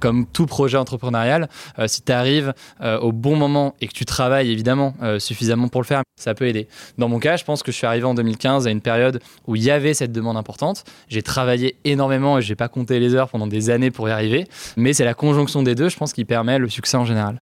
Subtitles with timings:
[0.00, 1.48] comme tout projet entrepreneurial,
[1.78, 5.68] euh, si tu arrives euh, au bon moment et que tu travailles évidemment euh, suffisamment
[5.68, 6.68] pour le faire, ça peut aider.
[6.98, 9.56] Dans mon cas, je pense que je suis arrivé en 2015 à une période où
[9.56, 10.84] il y avait cette demande importante.
[11.08, 14.46] J'ai travaillé énormément et j'ai pas compté les heures pendant des années pour y arriver,
[14.76, 17.38] mais c'est la conjonction des deux, je pense, qui permet le succès en général.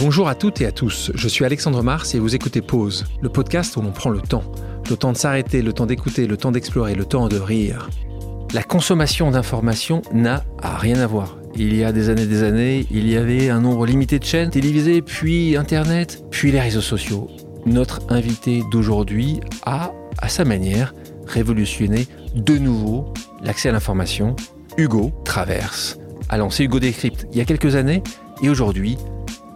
[0.00, 3.28] Bonjour à toutes et à tous, je suis Alexandre Mars et vous écoutez Pause, le
[3.28, 4.44] podcast où l'on prend le temps.
[4.88, 7.90] Le temps de s'arrêter, le temps d'écouter, le temps d'explorer, le temps de rire.
[8.52, 11.38] La consommation d'informations n'a rien à voir.
[11.54, 14.50] Il y a des années des années, il y avait un nombre limité de chaînes
[14.50, 17.28] télévisées, puis Internet, puis les réseaux sociaux.
[17.64, 20.94] Notre invité d'aujourd'hui a, à sa manière,
[21.28, 24.34] révolutionné de nouveau l'accès à l'information.
[24.76, 25.98] Hugo Traverse
[26.28, 28.02] a lancé Hugo Décrypte il y a quelques années
[28.42, 28.98] et aujourd'hui,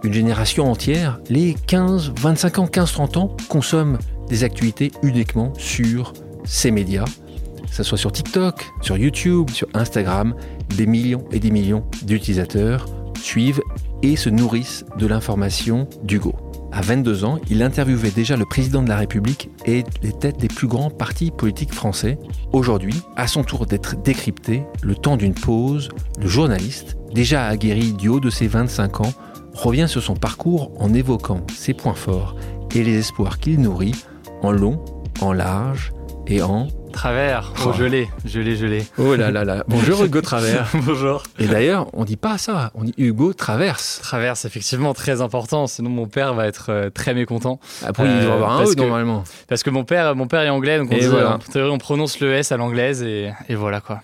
[0.05, 3.98] une génération entière, les 15, 25 ans, 15, 30 ans, consomme
[4.29, 6.12] des actualités uniquement sur
[6.45, 7.06] ces médias
[7.74, 10.37] que ce soit sur TikTok, sur YouTube, sur Instagram,
[10.77, 12.86] des millions et des millions d'utilisateurs
[13.20, 13.61] suivent
[14.00, 16.36] et se nourrissent de l'information d'Hugo.
[16.70, 20.47] À 22 ans, il interviewait déjà le président de la République et les têtes des
[20.47, 22.16] plus grands partis politiques français.
[22.53, 25.88] Aujourd'hui, à son tour d'être décrypté, le temps d'une pause,
[26.20, 29.12] le journaliste, déjà aguerri du haut de ses 25 ans,
[29.53, 32.36] revient sur son parcours en évoquant ses points forts
[32.72, 33.97] et les espoirs qu'il nourrit
[34.42, 34.81] en long,
[35.20, 35.92] en large
[36.28, 38.87] et en Travers, oh, gelé, gelé, gelé.
[38.98, 39.64] Oh là là là.
[39.67, 40.69] Bonjour Hugo Travers.
[40.75, 41.25] Bonjour.
[41.41, 43.98] Et d'ailleurs, on dit pas ça, on dit Hugo Traverse.
[44.00, 47.59] Traverse, effectivement, très important, sinon mon père va être euh, très mécontent.
[47.84, 49.25] Après, il doit avoir un E normalement.
[49.48, 51.39] Parce que mon père, mon père est anglais, donc on, dit, voilà.
[51.56, 54.00] on prononce le S à l'anglaise et, voilà quoi.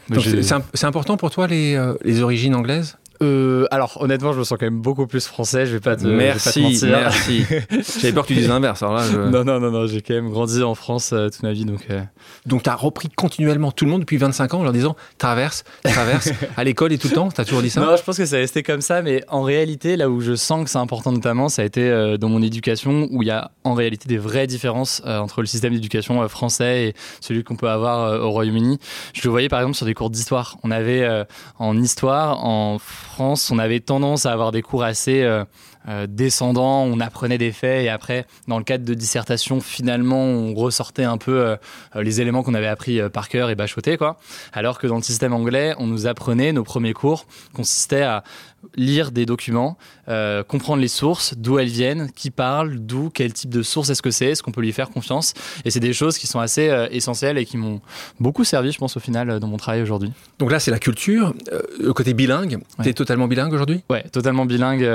[0.74, 2.96] C'est important pour toi les, euh, les origines anglaises?
[3.22, 5.66] Euh, alors honnêtement, je me sens quand même beaucoup plus français.
[5.66, 7.44] Je vais pas te, merci, vais pas merci.
[8.00, 8.80] J'avais peur que tu dises l'inverse.
[8.80, 9.86] là, Non, non, non, non.
[9.86, 11.86] J'ai quand même grandi en France euh, toute ma vie, donc.
[11.90, 12.00] Euh...
[12.46, 15.64] Donc tu as repris continuellement tout le monde depuis 25 ans en leur disant traverse,
[15.84, 17.28] traverse à l'école et tout le temps.
[17.30, 17.80] T'as toujours dit ça?
[17.82, 20.64] Non, je pense que ça resté comme ça, mais en réalité, là où je sens
[20.64, 23.50] que c'est important notamment, ça a été euh, dans mon éducation où il y a
[23.64, 27.68] en réalité des vraies différences euh, entre le système d'éducation français et celui qu'on peut
[27.68, 28.78] avoir au Royaume-Uni.
[29.12, 30.56] Je le voyais par exemple sur des cours d'histoire.
[30.62, 31.06] On avait
[31.58, 32.78] en histoire en
[33.18, 35.44] On avait tendance à avoir des cours assez euh,
[35.88, 40.54] euh, descendants, on apprenait des faits et après, dans le cadre de dissertation, finalement, on
[40.54, 41.56] ressortait un peu euh,
[41.94, 44.18] les éléments qu'on avait appris par cœur et bachotés, quoi.
[44.52, 48.24] Alors que dans le système anglais, on nous apprenait, nos premiers cours consistaient à
[48.76, 49.76] lire des documents,
[50.08, 54.02] euh, comprendre les sources, d'où elles viennent, qui parle, d'où, quel type de source est-ce
[54.02, 55.34] que c'est, est-ce qu'on peut lui faire confiance.
[55.64, 57.80] Et c'est des choses qui sont assez euh, essentielles et qui m'ont
[58.18, 60.12] beaucoup servi, je pense, au final, dans mon travail aujourd'hui.
[60.38, 62.58] Donc là, c'est la culture, euh, le côté bilingue.
[62.82, 63.82] Tu es totalement bilingue aujourd'hui?
[63.90, 64.86] Ouais, totalement bilingue,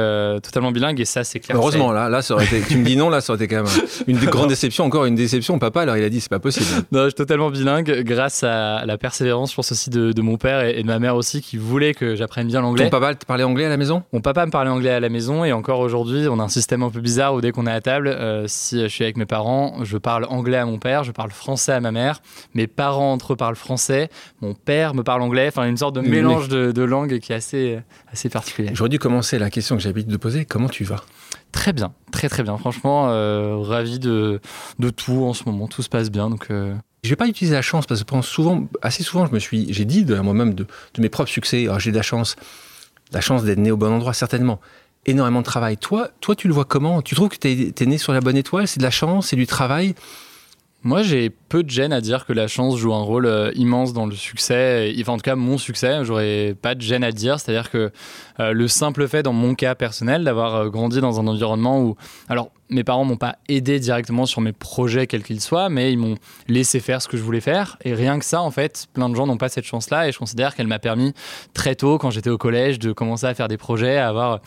[0.41, 1.57] totalement bilingue, et ça, c'est clair.
[1.57, 3.63] Heureusement, là, là, ça aurait été, tu me dis non, là, ça aurait été quand
[3.63, 3.73] même
[4.07, 5.59] une grande déception, encore une déception.
[5.59, 6.65] Papa, alors il a dit, c'est pas possible.
[6.91, 10.63] non, je suis totalement bilingue, grâce à la persévérance, je pense aussi, de, mon père
[10.63, 12.85] et, de ma mère aussi, qui voulaient que j'apprenne bien l'anglais.
[12.85, 14.03] Ton papa parlait anglais à la maison?
[14.11, 16.83] Mon papa me parlait anglais à la maison et encore aujourd'hui, on a un système
[16.83, 19.25] un peu bizarre où dès qu'on est à table, euh, si je suis avec mes
[19.25, 22.21] parents, je parle anglais à mon père, je parle français à ma mère,
[22.53, 24.09] mes parents entre eux parlent français,
[24.41, 27.79] mon père me parle anglais, enfin une sorte de mélange de, langues qui est assez,
[28.11, 28.71] assez particulier.
[28.73, 31.01] J'aurais dû commencer la question que j'ai l'habitude de poser, comment tu vas?
[31.51, 32.57] Très bien, très très bien.
[32.57, 34.41] Franchement, euh, ravi de,
[34.79, 36.29] de tout en ce moment, tout se passe bien.
[36.29, 39.39] Donc, euh, je vais pas utiliser la chance parce que souvent, assez souvent, je me
[39.39, 40.65] suis, j'ai dit de moi-même de,
[40.95, 42.35] de, mes propres succès, oh, j'ai de la chance
[43.11, 44.59] la chance d'être né au bon endroit, certainement.
[45.05, 45.77] Énormément de travail.
[45.77, 47.01] Toi, toi tu le vois comment?
[47.01, 48.67] Tu trouves que tu es, né sur la bonne étoile?
[48.67, 49.27] C'est de la chance?
[49.27, 49.93] C'est du travail?
[50.85, 53.91] Moi, j'ai peu de gêne à dire que la chance joue un rôle euh, immense
[53.91, 54.93] dans le succès.
[55.01, 57.39] Enfin, en tout cas, mon succès, j'aurais pas de gêne à dire.
[57.39, 57.91] C'est-à-dire que
[58.39, 61.95] euh, le simple fait, dans mon cas personnel, d'avoir euh, grandi dans un environnement où,
[62.29, 65.97] alors, mes parents m'ont pas aidé directement sur mes projets quels qu'ils soient, mais ils
[65.97, 66.15] m'ont
[66.47, 67.77] laissé faire ce que je voulais faire.
[67.83, 70.07] Et rien que ça, en fait, plein de gens n'ont pas cette chance-là.
[70.07, 71.13] Et je considère qu'elle m'a permis
[71.53, 74.39] très tôt, quand j'étais au collège, de commencer à faire des projets, à avoir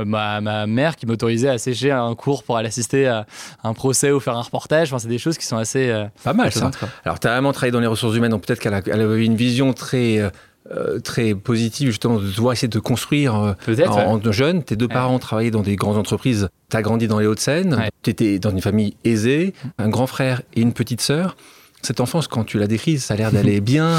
[0.00, 3.26] euh, ma, ma, mère qui m'autorisait à sécher un cours pour aller assister à
[3.62, 4.88] un procès ou faire un reportage.
[4.88, 6.70] Enfin, c'est des choses qui sont assez euh, pas mal ça.
[7.04, 9.72] Alors, tu as vraiment travaillé dans les ressources humaines, donc peut-être qu'elle avait une vision
[9.72, 10.30] très euh,
[10.72, 14.62] euh, très positive justement de devoir essayer de construire euh, en, jeune.
[14.62, 16.48] Tes deux parents travaillaient dans des grandes entreprises.
[16.70, 17.88] Tu as grandi dans les Hauts-de-Seine.
[18.02, 21.36] Tu étais dans une famille aisée, un grand frère et une petite sœur.
[21.82, 23.92] Cette enfance, quand tu la décris, ça a l'air d'aller bien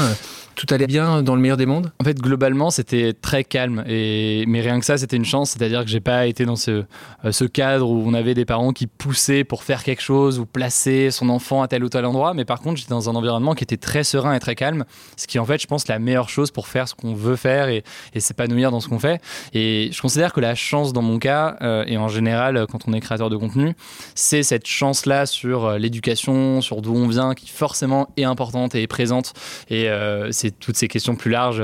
[0.58, 3.84] tout allait bien dans le meilleur des mondes En fait, globalement, c'était très calme.
[3.86, 4.44] Et...
[4.48, 5.50] Mais rien que ça, c'était une chance.
[5.50, 6.82] C'est-à-dire que j'ai pas été dans ce,
[7.24, 10.46] euh, ce cadre où on avait des parents qui poussaient pour faire quelque chose ou
[10.46, 12.34] placer son enfant à tel ou tel endroit.
[12.34, 14.84] Mais par contre, j'étais dans un environnement qui était très serein et très calme.
[15.16, 17.68] Ce qui en fait, je pense, la meilleure chose pour faire ce qu'on veut faire
[17.68, 17.84] et,
[18.14, 19.22] et s'épanouir dans ce qu'on fait.
[19.54, 22.94] Et je considère que la chance, dans mon cas, euh, et en général, quand on
[22.94, 23.76] est créateur de contenu,
[24.16, 28.74] c'est cette chance-là sur euh, l'éducation, sur d'où on vient, qui forcément forcément est importante
[28.74, 29.34] et est présente.
[29.68, 29.88] Et
[30.30, 31.62] c'est toutes ces questions plus larges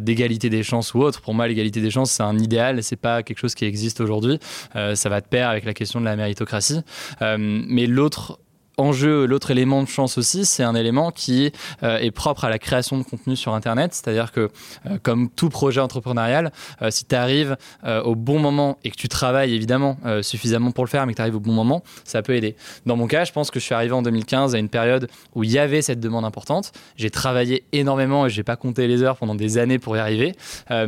[0.00, 1.20] d'égalité des chances ou autre.
[1.20, 4.38] Pour moi, l'égalité des chances, c'est un idéal, c'est pas quelque chose qui existe aujourd'hui.
[4.74, 6.80] ça va de pair avec la question de la méritocratie.
[7.20, 8.38] mais l'autre
[8.80, 12.58] enjeu, l'autre élément de chance aussi, c'est un élément qui euh, est propre à la
[12.58, 13.94] création de contenu sur Internet.
[13.94, 14.50] C'est-à-dire que,
[14.86, 17.56] euh, comme tout projet entrepreneurial, euh, si tu arrives
[18.04, 21.22] au bon moment et que tu travailles évidemment suffisamment pour le faire, mais que tu
[21.22, 22.56] arrives au bon moment, ça peut aider.
[22.86, 25.44] Dans mon cas, je pense que je suis arrivé en 2015 à une période où
[25.44, 26.72] il y avait cette demande importante.
[26.96, 30.34] J'ai travaillé énormément et j'ai pas compté les heures pendant des années pour y arriver.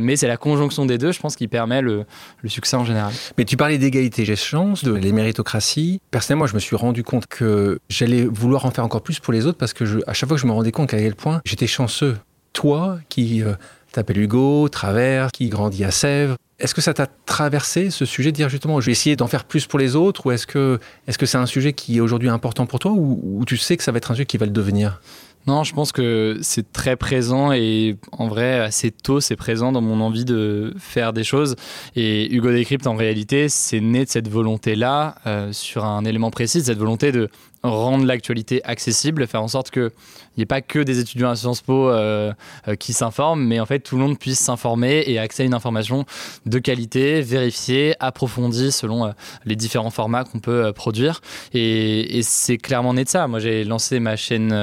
[0.01, 2.05] mais c'est la conjonction des deux, je pense, qui permet le,
[2.45, 3.13] succès en général.
[3.37, 6.01] Mais tu parlais d'égalité j'ai chance, de les méritocraties.
[6.11, 9.45] Personnellement, je me suis rendu compte que j'allais vouloir en faire encore plus pour les
[9.45, 11.67] autres parce que à chaque fois que je me rendais compte à quel point j'étais
[11.67, 12.17] chanceux.
[12.53, 13.53] Toi qui euh,
[13.91, 18.35] t'appelles Hugo, Travers, qui grandit à Sèvres, est-ce que ça t'a traversé ce sujet de
[18.35, 21.17] dire justement je vais essayer d'en faire plus pour les autres ou est-ce que est-ce
[21.17, 23.91] que c'est un sujet qui est aujourd'hui important pour toi ou, tu sais que ça
[23.91, 25.01] va être un sujet qui va le devenir?
[25.45, 29.81] Non, je pense que c'est très présent et en vrai, assez tôt, c'est présent dans
[29.81, 31.57] mon envie de faire des choses.
[31.97, 36.61] Et Hugo Décrypte, en réalité, c'est né de cette volonté-là, euh, sur un élément précis,
[36.61, 37.29] cette volonté de
[37.63, 39.91] rendre l'actualité accessible, faire en sorte qu'il
[40.37, 42.33] n'y ait pas que des étudiants à Sciences Po euh,
[42.67, 45.53] euh, qui s'informent, mais en fait tout le monde puisse s'informer et accéder à une
[45.53, 46.05] information
[46.45, 49.11] de qualité, vérifiée, approfondie selon euh,
[49.45, 51.21] les différents formats qu'on peut produire.
[51.53, 53.27] Et, c'est clairement né de ça.
[53.27, 54.53] Moi j'ai lancé ma chaîne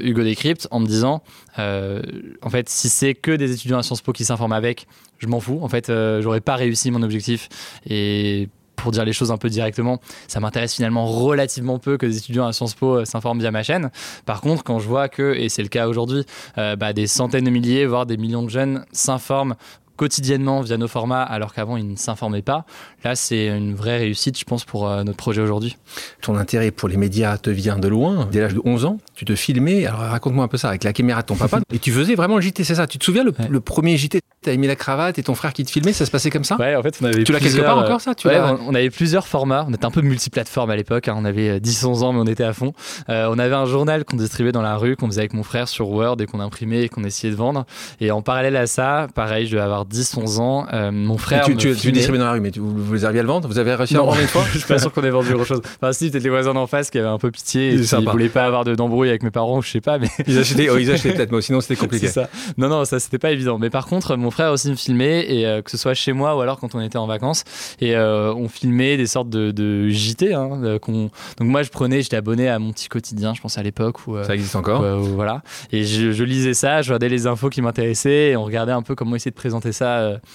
[0.00, 1.22] Hugo Décrypte en me disant,
[1.56, 4.86] en fait si c'est que des étudiants à Sciences Po qui s'informent avec,
[5.18, 5.58] je m'en fous.
[5.62, 5.90] En fait,
[6.20, 7.48] j'aurais pas réussi mon objectif.
[7.88, 8.48] Et
[8.78, 12.46] pour dire les choses un peu directement, ça m'intéresse finalement relativement peu que des étudiants
[12.46, 13.90] à Sciences Po euh, s'informent via ma chaîne.
[14.24, 16.24] Par contre, quand je vois que, et c'est le cas aujourd'hui,
[16.56, 19.54] euh, bah, des centaines de milliers, voire des millions de jeunes s'informent
[19.98, 22.64] quotidiennement via nos formats alors qu'avant ils ne s'informaient pas.
[23.04, 25.76] Là, c'est une vraie réussite, je pense, pour euh, notre projet aujourd'hui.
[26.22, 28.28] Ton intérêt pour les médias te vient de loin.
[28.30, 29.86] Dès l'âge de 11 ans, tu te filmais.
[29.86, 31.60] Alors raconte-moi un peu ça avec la caméra de ton papa.
[31.72, 32.86] et tu faisais vraiment le JT, c'est ça?
[32.86, 35.70] Tu te souviens le, premier JT T'as mis la cravate et ton frère qui te
[35.70, 36.56] filmait, ça se passait comme ça?
[36.58, 38.14] Ouais, en fait, on avait Tu l'as quelque part encore ça?
[38.14, 39.66] Tu ouais, on, avait plusieurs formats.
[39.68, 41.08] On était un peu multiplateforme à l'époque.
[41.08, 41.16] Hein.
[41.18, 42.72] On avait 10-11 ans, mais on était à fond.
[43.08, 45.66] Euh, on avait un journal qu'on distribuait dans la rue, qu'on faisait avec mon frère
[45.66, 47.66] sur Word et qu'on imprimait et qu'on essayait de vendre.
[48.00, 50.66] Et en parallèle à ça, pareil, je devais avoir 10-11 ans.
[50.72, 51.44] Euh, mon frère.
[51.44, 53.48] tu, tu, distribuais dans la rue, mais vous, vous arriviez à le vendre?
[53.48, 54.44] Vous avez réussi à vendre une fois?
[54.52, 55.60] Je suis pas sûr qu'on ait vendu grand chose.
[55.80, 58.28] Enfin, si, peut-être les voisins d'en face qui avaient un peu pitié et qui voulaient
[58.28, 59.98] pas avoir d'embrouille avec mes parents, je sais pas.
[59.98, 60.08] Mais...
[60.26, 62.08] Ils achetaient, oh, ils achetaient peut-être, mais sinon c'était compliqué.
[62.08, 62.28] ça.
[62.56, 63.58] Non, non, ça c'était pas évident.
[63.58, 66.36] Mais par contre, mon frère aussi me filmait, et euh, que ce soit chez moi
[66.36, 67.44] ou alors quand on était en vacances.
[67.80, 70.34] Et euh, on filmait des sortes de, JT.
[70.34, 74.06] Hein, donc moi, je prenais, j'étais abonné à mon petit quotidien, je pense à l'époque.
[74.06, 75.42] Où, ça existe encore Voilà.
[75.72, 78.82] Et je, je, lisais ça, je regardais les infos qui m'intéressaient et on regardait un
[78.82, 79.77] peu comment essayer de présenter ça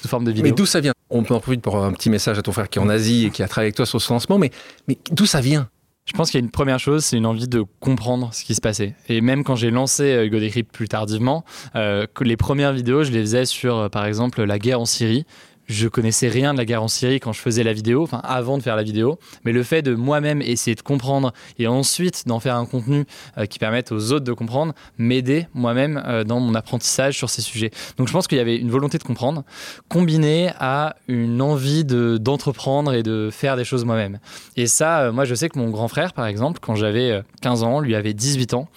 [0.01, 0.44] sous forme de vidéo.
[0.44, 0.94] Mais d'où ça vient?
[1.10, 3.25] On peut en profiter pour un petit message à ton frère qui est en Asie
[3.25, 4.51] et qui a travaillé avec toi sur ce lancement, mais,
[4.88, 5.69] mais d'où ça vient?
[6.06, 8.56] Je pense qu'il y a une première chose, c'est une envie de comprendre ce qui
[8.56, 8.94] se passait.
[9.07, 11.45] Et même quand j'ai lancé euh, Hugo Décrypte plus tardivement,
[11.75, 15.25] euh, les premières vidéos, je les faisais sur, euh, par exemple, la guerre en Syrie
[15.68, 18.57] je connaissais rien de la guerre en Syrie quand je faisais la vidéo, enfin avant
[18.57, 22.39] de faire la vidéo, mais le fait de moi-même essayer de comprendre et ensuite d'en
[22.39, 23.06] faire un contenu
[23.38, 27.42] euh, qui permette aux autres de comprendre, m'aider moi-même euh, dans mon apprentissage sur ces
[27.42, 27.71] sujets.
[27.98, 29.44] Donc je pense qu'il y avait une volonté de comprendre,
[29.88, 34.19] combinée à une envie de, d'entreprendre et de faire des choses moi-même.
[34.57, 37.63] Et ça, euh, moi je sais que mon grand frère, par exemple, quand j'avais 15
[37.63, 38.68] ans, lui avait 18 ans,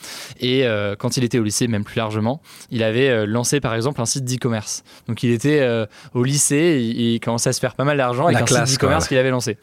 [0.41, 0.67] et
[0.99, 2.41] quand il était au lycée, même plus largement,
[2.71, 4.85] il avait lancé par exemple un site d'e-commerce.
[5.09, 8.67] Donc il était au lycée il, commençait à se faire pas mal d'argent avec un
[8.67, 9.59] site e-commerce qu'il avait lancé.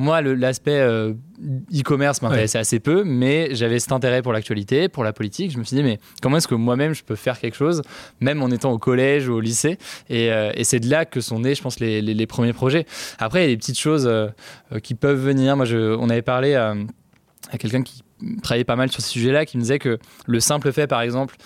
[0.00, 1.12] Moi, l'aspect euh,
[1.76, 5.50] e-commerce m'intéressait assez peu, mais j'avais cet intérêt pour l'actualité, pour la politique.
[5.50, 7.82] Je me suis dit, mais comment est-ce que moi-même je peux faire quelque chose,
[8.20, 9.76] même en étant au collège ou au lycée?
[10.08, 12.86] Et, euh, c'est de là que sont nés, je pense, les, premiers projets.
[13.18, 14.28] Après, il y a des petites choses euh,
[14.84, 15.56] qui peuvent venir.
[15.56, 16.76] Moi, je, on avait parlé à
[17.58, 18.04] quelqu'un qui
[18.42, 21.36] travaillait pas mal sur ce sujet-là, qui me disait que le simple fait, par exemple,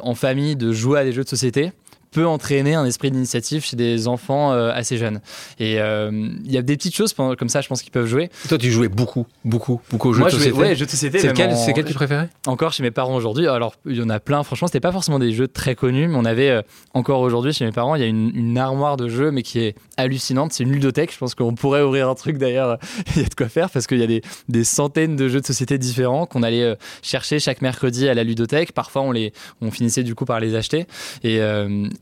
[0.00, 1.72] en famille, de jouer à des jeux de société,
[2.10, 5.20] peut entraîner un esprit d'initiative chez des enfants euh, assez jeunes.
[5.58, 6.10] Et euh,
[6.44, 8.30] il y a des petites choses comme ça, je pense, qu'ils peuvent jouer.
[8.48, 10.56] toi, tu jouais beaucoup, beaucoup, beaucoup aux jeux de société.
[10.56, 11.18] Ouais, jeux de société.
[11.18, 11.82] C'est lequel, en...
[11.84, 12.28] tu préférais?
[12.46, 13.46] Encore chez mes parents aujourd'hui.
[13.46, 14.42] Alors, il y en a plein.
[14.42, 16.62] Franchement, c'était pas forcément des jeux très connus, mais on avait euh,
[16.94, 19.60] encore aujourd'hui chez mes parents, il y a une, une, armoire de jeux, mais qui
[19.60, 20.52] est hallucinante.
[20.52, 21.12] C'est une ludothèque.
[21.12, 22.78] Je pense qu'on pourrait ouvrir un truc d'ailleurs.
[23.16, 25.40] il y a de quoi faire parce qu'il y a des, des, centaines de jeux
[25.40, 28.72] de société différents qu'on allait chercher chaque mercredi à la ludothèque.
[28.72, 30.86] Parfois, on les, on finissait du coup par les acheter.
[31.22, 31.40] Et,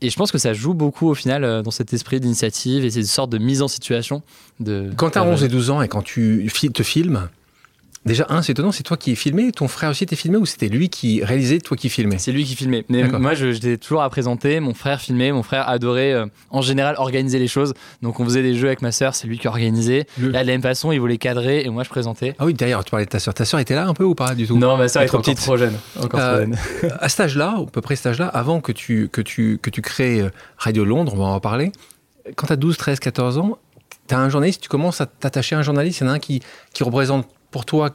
[0.01, 2.91] et je pense que ça joue beaucoup au final euh, dans cet esprit d'initiative et
[2.91, 4.21] c'est une sorte de mise en situation.
[4.59, 7.29] De, quand tu as 11 et 12 ans et quand tu te filmes,
[8.07, 10.69] Déjà, un, c'est étonnant, c'est toi qui filmé, ton frère aussi était filmé ou c'était
[10.69, 12.17] lui qui réalisait, toi qui filmais?
[12.19, 12.85] C'est lui qui filmait.
[12.87, 16.95] Mais moi, j'étais toujours à présenter, mon frère filmait, mon frère adorait euh, en général
[16.99, 17.73] organiser les choses.
[18.01, 20.07] Donc on faisait des jeux avec ma sœur, c'est lui qui organisait.
[20.19, 22.33] Là, de la même façon, il voulait cadrer et moi je présentais.
[22.39, 23.33] Ah oui, d'ailleurs, tu parlais de ta sœur.
[23.33, 24.57] Ta sœur était là un peu ou pas du tout?
[24.57, 25.75] Non, ma sœur était encore trop jeune.
[26.01, 26.57] Encore trop jeune.
[26.99, 29.81] à cet âge-là, à peu près cet âge-là, avant que tu, que, tu, que tu
[29.81, 31.73] crées euh, Radio Londres, on va en reparler,
[32.37, 33.57] quand tu as 12, 13, 14 ans,
[34.07, 36.13] tu as un journaliste, tu commences à t'attacher à un journaliste, il y en a
[36.13, 36.41] un qui,
[36.73, 37.91] qui représente pour toi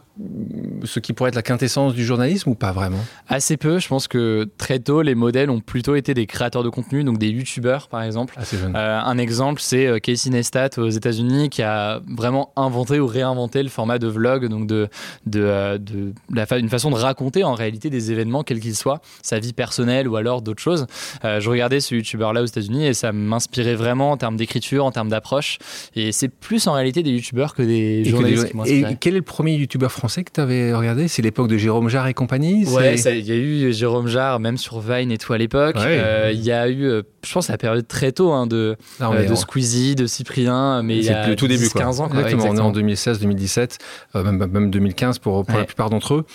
[0.85, 2.99] ce qui pourrait être la quintessence du journalisme ou pas vraiment?
[3.29, 3.79] Assez peu.
[3.79, 7.19] Je pense que très tôt, les modèles ont plutôt été des créateurs de contenu, donc
[7.19, 8.35] des youtubeurs par exemple.
[8.37, 8.77] Assez jeune.
[8.77, 13.63] Euh, un exemple, c'est euh, Casey Neistat aux États-Unis qui a vraiment inventé ou réinventé
[13.63, 14.89] le format de vlog, donc de,
[15.27, 19.01] de, euh, de, la une façon de raconter en réalité des événements, quels qu'ils soient,
[19.23, 20.87] sa vie personnelle ou alors d'autres choses.
[21.25, 25.09] je regardais ce youtubeur-là aux États-Unis et ça m'inspirait vraiment en termes d'écriture, en termes
[25.09, 25.59] d'approche.
[25.95, 29.55] Et c'est plus en réalité des youtubeurs que des journalistes et quel est le premier
[29.55, 30.12] youtubeur français?
[30.21, 33.37] Que tu avais regardé C'est l'époque de Jérôme Jarre et compagnie Ouais, il y a
[33.37, 35.77] eu Jérôme Jarre, même sur Vine et tout à l'époque.
[35.79, 39.29] Euh, il y a eu, euh, je pense, la période très tôt hein, de, euh,
[39.29, 42.09] de Squeezie, de Cyprien, mais a le tout début, 15 ans.
[42.09, 43.79] exactement, on est en 2016, 2017,
[44.15, 46.27] même, même 2015 pour, pour la plupart d'entre eux.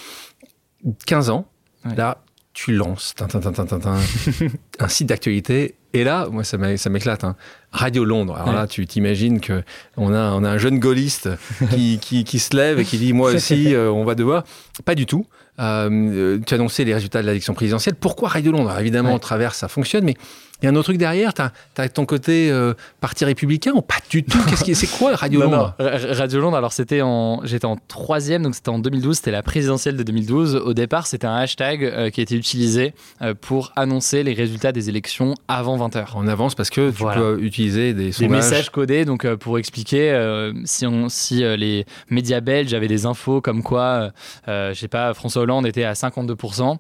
[1.06, 1.48] 15 ans,
[1.96, 2.24] là,
[2.58, 3.14] tu lances
[4.80, 5.76] un site d'actualité.
[5.94, 7.24] Et là, moi, ça m'éclate.
[7.24, 7.36] Hein.
[7.72, 8.36] Radio Londres.
[8.36, 11.30] Alors là, tu t'imagines qu'on a, on a un jeune gaulliste
[11.70, 14.44] qui, qui, se lève et qui dit Moi aussi, euh, on va devoir.
[14.86, 15.28] Pas du tout.
[15.60, 17.94] Euh, tu annonçais les résultats de l'élection présidentielle.
[17.94, 18.76] Pourquoi Radio Londres?
[18.80, 20.16] Évidemment, au travers, ça fonctionne, mais
[20.62, 23.84] il y a un autre truc derrière, tu as, ton côté euh, parti républicain ou
[23.84, 24.40] pas du tout?
[24.50, 25.76] Qu'est-ce qui, C'est quoi Radio Londres?
[25.78, 29.98] Radio Londres, alors c'était en, j'étais en troisième, donc c'était en 2012, c'était la présidentielle
[29.98, 30.56] de 2012.
[30.56, 34.72] Au départ, c'était un hashtag euh, qui a été utilisé euh, pour annoncer les résultats
[34.72, 36.16] des élections avant 20h.
[36.16, 38.30] En avance parce que tu peux utiliser des sondages.
[38.30, 39.98] Des messages codés, donc pour expliquer
[40.66, 44.12] si, on, si les médias belges avaient des infos comme quoi,
[44.48, 46.78] je sais pas, François Hollande était à 52%,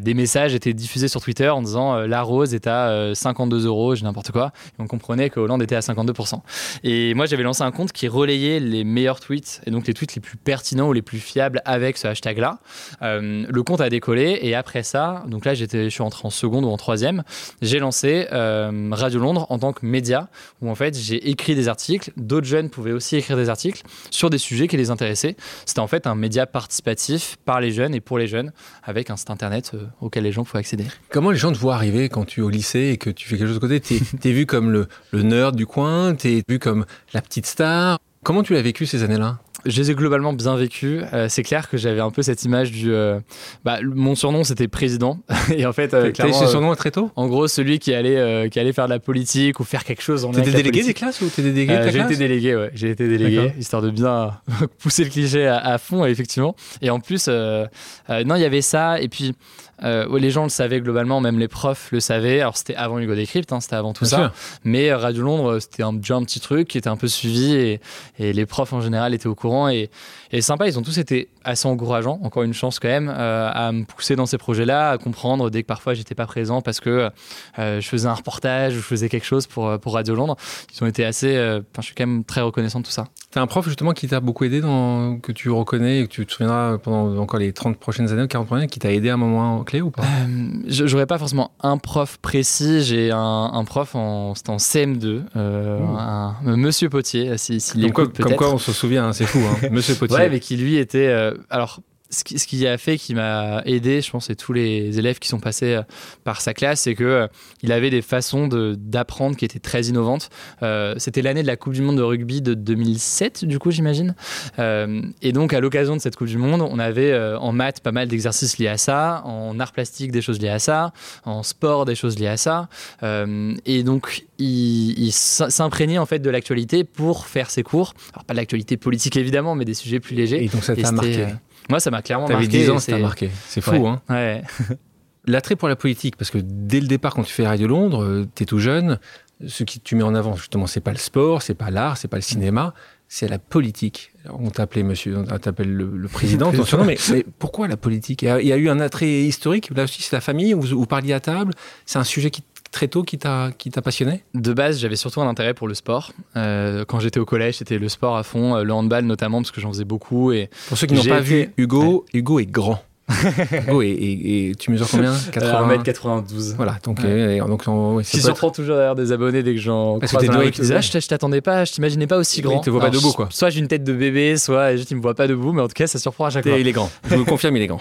[0.00, 4.04] des messages étaient diffusés sur Twitter en disant la rose est à 52 euros, j'ai
[4.04, 4.52] n'importe quoi.
[4.78, 6.40] Et on comprenait que Hollande était à 52%.
[6.84, 10.14] Et moi, j'avais lancé un compte qui relayait les meilleurs tweets, et donc les tweets
[10.14, 12.58] les plus pertinents ou les plus fiables avec ce hashtag-là.
[13.02, 16.30] Euh, le compte a décollé, et après ça, donc là, j'étais, je suis entré en
[16.30, 17.22] seconde ou en troisième,
[17.62, 20.28] j'ai lancé euh, Radio Londres en tant que média,
[20.60, 22.12] où en fait, j'ai écrit des articles.
[22.16, 25.36] D'autres jeunes pouvaient aussi écrire des articles sur des sujets qui les intéressaient.
[25.64, 29.16] C'était en fait un média participatif par les jeunes et pour les jeunes, avec un
[29.16, 30.84] site internet euh, auquel les gens pouvaient accéder.
[31.10, 33.36] Comment les gens te voient arriver quand tu es au lycée et que tu fais
[33.36, 33.80] quelque chose de côté.
[33.80, 37.46] Tu es, vu comme le, le nerd du coin, tu es vu comme la petite
[37.46, 37.98] star.
[38.22, 39.38] Comment tu l'as vécu ces années-là?
[39.66, 41.02] Je les ai globalement bien vécus.
[41.12, 42.92] Euh, c'est clair que j'avais un peu cette image du.
[42.92, 43.18] Euh,
[43.64, 45.18] bah, mon surnom c'était président.
[45.56, 47.10] et en fait, euh, clairement, ce surnom très tôt?
[47.16, 50.24] En gros, celui qui allait qui allait faire de la politique ou faire quelque chose.
[50.24, 52.70] en T'étais délégué des classes ou t'étais délégué J'ai été délégué, ouais.
[52.74, 54.38] J'ai été délégué histoire de bien
[54.78, 56.54] pousser le cliché à, à, fond, effectivement.
[56.80, 57.66] Et en plus, non,
[58.08, 59.00] il y avait ça.
[59.00, 59.34] Et puis.
[59.82, 62.40] Euh, les gens le savaient globalement, même les profs le savaient.
[62.40, 64.32] Alors c'était avant Hugo Décrypte, hein, c'était avant tout ça.
[64.64, 67.54] Mais euh, Radio Londres, c'était un, déjà un petit truc qui était un peu suivi
[67.54, 67.80] et,
[68.18, 69.68] et les profs en général étaient au courant.
[69.68, 69.90] Et,
[70.32, 73.70] et sympa, ils ont tous été assez encourageants, encore une chance quand même, euh, à
[73.72, 77.10] me pousser dans ces projets-là, à comprendre dès que parfois j'étais pas présent parce que
[77.58, 80.36] je faisais un reportage ou je faisais quelque chose pour, pour Radio Londres.
[80.74, 81.34] Ils ont été assez.
[81.34, 83.06] Je suis quand même très reconnaissant de tout ça.
[83.36, 86.24] T'as un prof justement qui t'a beaucoup aidé, dans, que tu reconnais et que tu
[86.24, 89.14] te souviendras pendant encore les 30 prochaines années, 40 prochaines années, qui t'a aidé à
[89.14, 90.04] un moment clé ou pas?
[90.04, 92.82] Euh, J'aurais pas forcément un prof précis.
[92.82, 97.36] J'ai un, prof en, en CM2, euh, un, Monsieur Potier.
[97.36, 100.16] Si, comme, quoi, comme, quoi, on se souvient, hein, c'est fou, hein, Monsieur Potier.
[100.16, 101.08] ouais, mais qui lui était.
[101.08, 104.52] Euh, alors, ce qui, ce qui, a fait, qui m'a aidé, je pense, et tous
[104.52, 105.82] les élèves qui sont passés euh,
[106.24, 107.26] par sa classe, c'est que euh,
[107.62, 110.30] il avait des façons d'apprendre qui étaient très innovantes.
[110.62, 114.14] Euh, C'était l'année de la Coupe du Monde de rugby de 2007, du coup, j'imagine.
[114.58, 117.92] Euh, et donc, à l'occasion de cette Coupe du Monde, on avait en maths pas
[117.92, 120.92] mal d'exercices liés à ça, en art plastique des choses liées à ça,
[121.24, 122.68] en sport des choses liées à ça.
[123.02, 127.94] et donc, il, il s'imprégnait en fait de l'actualité pour faire ses cours.
[128.12, 130.44] Alors, pas de l'actualité politique évidemment, mais des sujets plus légers.
[130.44, 131.26] Et donc, ça t'a marqué
[131.68, 132.46] moi, ça m'a clairement marqué.
[132.46, 133.30] 10 ans, ça t'a marqué.
[133.48, 134.42] C'est fou, hein ouais.
[135.28, 138.28] L'attrait pour la politique, parce que dès le départ, quand tu fais Radio Londres, euh,
[138.36, 139.00] tu es tout jeune,
[139.44, 142.06] ce qui tu mets en avant, justement, c'est pas le sport, c'est pas l'art, c'est
[142.06, 142.74] pas le cinéma,
[143.08, 144.12] c'est la politique.
[144.30, 146.52] on t'appelait monsieur, on t'appelle le, président,
[146.84, 148.22] mais, mais, pourquoi la politique?
[148.22, 151.12] Il y, a, eu un attrait historique, là aussi c'est la famille, vous, vous parliez
[151.12, 151.52] à table,
[151.86, 152.42] c'est un sujet qui
[152.76, 153.52] très tôt qui t'a
[153.82, 156.12] passionné De base, j'avais surtout un intérêt pour le sport.
[156.36, 159.50] Euh, quand j'étais au collège, c'était le sport à fond, euh, le handball notamment, parce
[159.50, 160.30] que j'en faisais beaucoup.
[160.32, 162.82] Et pour ceux qui n'ont pas vu Hugo, Hugo est grand.
[163.72, 165.14] oh, et, tu mesures combien?
[165.32, 165.76] 80...
[165.76, 166.56] 1m92.
[166.56, 167.38] Voilà, donc, ouais.
[167.38, 170.80] donc ouais, ça surprend toujours d'ailleurs des abonnés dès que j'en Parce que t'es ah,
[170.80, 172.60] je t'attendais pas, je t'imaginais pas aussi grand.
[172.60, 173.28] Il te voit pas debout quoi.
[173.30, 175.68] Soit j'ai une tête de bébé, soit juste il me voit pas debout, mais en
[175.68, 176.58] tout cas ça surprend à chaque fois.
[176.58, 177.80] Il est grand, je me confirme, il est grand.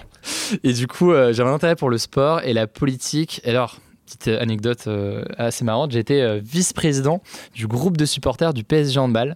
[0.63, 3.41] Et du coup, euh, j'avais un intérêt pour le sport et la politique.
[3.45, 7.21] alors, petite anecdote euh, assez marrante, été euh, vice-président
[7.53, 9.35] du groupe de supporters du PSG Handball.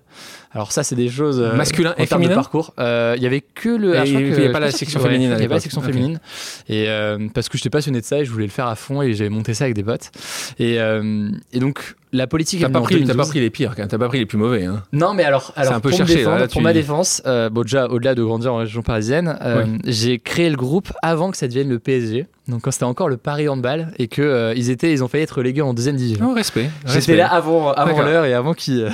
[0.51, 2.35] Alors ça, c'est des choses euh, masculin et féminin.
[2.35, 2.73] parcours.
[2.77, 3.95] Il y avait que le.
[4.05, 5.31] il n'y avait pas la section féminine.
[5.31, 6.19] Il n'y avait pas la section féminine.
[6.67, 6.87] Et
[7.33, 9.29] parce que j'étais passionné de ça et je voulais le faire à fond et j'avais
[9.29, 10.11] monté ça avec des potes.
[10.59, 12.61] Et, et donc la politique.
[12.61, 14.65] T'as pas, pris, pas pris les pires, t'as pas pris les plus mauvais.
[14.65, 14.83] Hein.
[14.91, 17.87] Non, mais alors, alors un peu pour, cherché, défendre, là, pour ma défense, bon déjà
[17.87, 19.37] au-delà de grandir en région parisienne,
[19.85, 22.27] j'ai créé le groupe avant que ça devienne le PSG.
[22.49, 25.23] Donc quand c'était encore le Paris Handball et que euh, ils étaient, ils ont failli
[25.23, 26.29] être légués en deuxième division.
[26.29, 26.69] Oh, respect.
[26.85, 28.89] J'étais là avant, avant l'heure et avant qu'ils euh,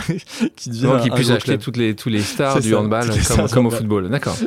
[0.55, 0.69] qu
[1.01, 4.09] qu'ils puissent acheter toutes les, tous les stars du handball comme, comme au football.
[4.09, 4.37] D'accord.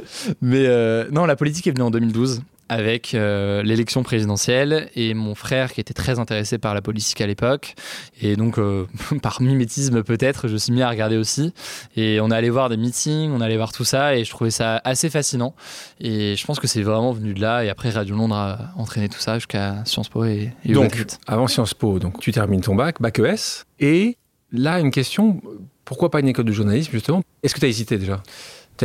[0.43, 5.35] Mais euh, non, la politique est venue en 2012 avec euh, l'élection présidentielle et mon
[5.35, 7.75] frère qui était très intéressé par la politique à l'époque.
[8.21, 8.87] Et donc, euh,
[9.23, 11.53] par mimétisme peut-être, je suis mis à regarder aussi.
[11.97, 14.81] Et on allait voir des meetings, on allait voir tout ça et je trouvais ça
[14.85, 15.55] assez fascinant.
[16.01, 17.65] Et je pense que c'est vraiment venu de là.
[17.65, 21.47] Et après, Radio Londres a entraîné tout ça jusqu'à Sciences Po et, et Donc, avant
[21.47, 23.65] Sciences Po, donc, tu termines ton bac, bac ES.
[23.81, 24.17] Et
[24.53, 25.41] là, une question,
[25.85, 27.23] pourquoi pas une école de journalisme justement?
[27.43, 28.23] Est-ce que tu as hésité déjà?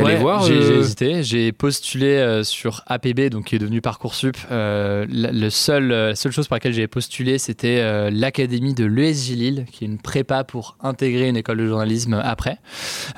[0.02, 1.22] Voir J'ai euh, hésité.
[1.22, 4.36] J'ai postulé euh, sur APB, donc qui est devenu Parcoursup.
[4.50, 9.66] Euh, le seul, la seule chose pour laquelle j'ai postulé, c'était l'académie de l'ESJ Lille,
[9.70, 12.58] qui est une prépa pour intégrer une école de journalisme après.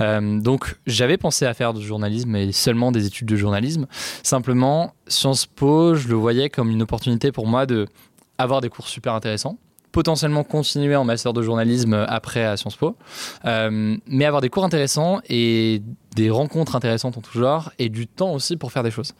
[0.00, 3.86] donc j'avais pensé à faire du journalisme et seulement des études de journalisme.
[4.22, 7.86] Simplement, Sciences Po, je le voyais comme une opportunité pour moi de
[8.38, 9.58] avoir des cours super intéressants
[9.96, 12.96] potentiellement continuer en master de journalisme après à Sciences Po,
[13.46, 15.80] euh, mais avoir des cours intéressants et
[16.14, 19.14] des rencontres intéressantes en tout genre et du temps aussi pour faire des choses.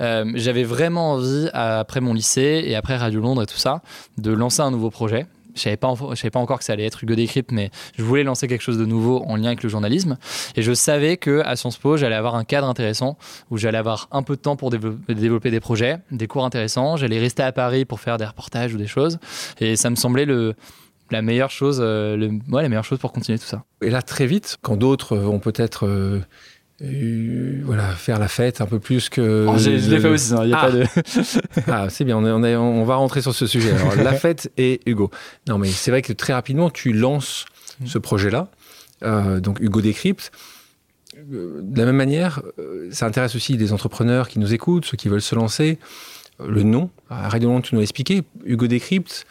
[0.00, 3.82] Euh, j'avais vraiment envie, après mon lycée et après Radio Londres et tout ça,
[4.16, 6.86] de lancer un nouveau projet je savais pas, je savais pas encore que ça allait
[6.86, 9.68] être Hugo Décrypte, mais je voulais lancer quelque chose de nouveau en lien avec le
[9.68, 10.18] journalisme.
[10.56, 13.16] Et je savais que à Sciences Po, j'allais avoir un cadre intéressant
[13.50, 16.96] où j'allais avoir un peu de temps pour développer des projets, des cours intéressants.
[16.96, 19.18] J'allais rester à Paris pour faire des reportages ou des choses.
[19.60, 20.54] Et ça me semblait le,
[21.10, 22.16] la meilleure chose, euh,
[22.50, 23.64] la meilleure chose pour continuer tout ça.
[23.82, 26.20] Et là, très vite, quand d'autres vont peut-être euh,
[27.64, 29.46] voilà, faire la fête un peu plus que.
[29.48, 30.66] Oh, je l'ai fait aussi, il n'y a ah.
[30.66, 30.84] pas de.
[31.68, 33.72] ah, c'est bien, on, est, on, va rentrer sur ce sujet.
[33.72, 35.10] Alors, la fête et Hugo.
[35.48, 37.44] Non, mais c'est vrai que très rapidement, tu lances
[37.80, 37.86] mm.
[37.86, 38.48] ce projet-là,
[39.04, 40.32] euh, donc Hugo Décrypte.
[41.32, 44.96] Euh, de la même manière, euh, ça intéresse aussi des entrepreneurs qui nous écoutent, ceux
[44.96, 45.78] qui veulent se lancer.
[46.44, 49.26] Le nom, à Radio tu nous l'as expliqué, Hugo Décrypte,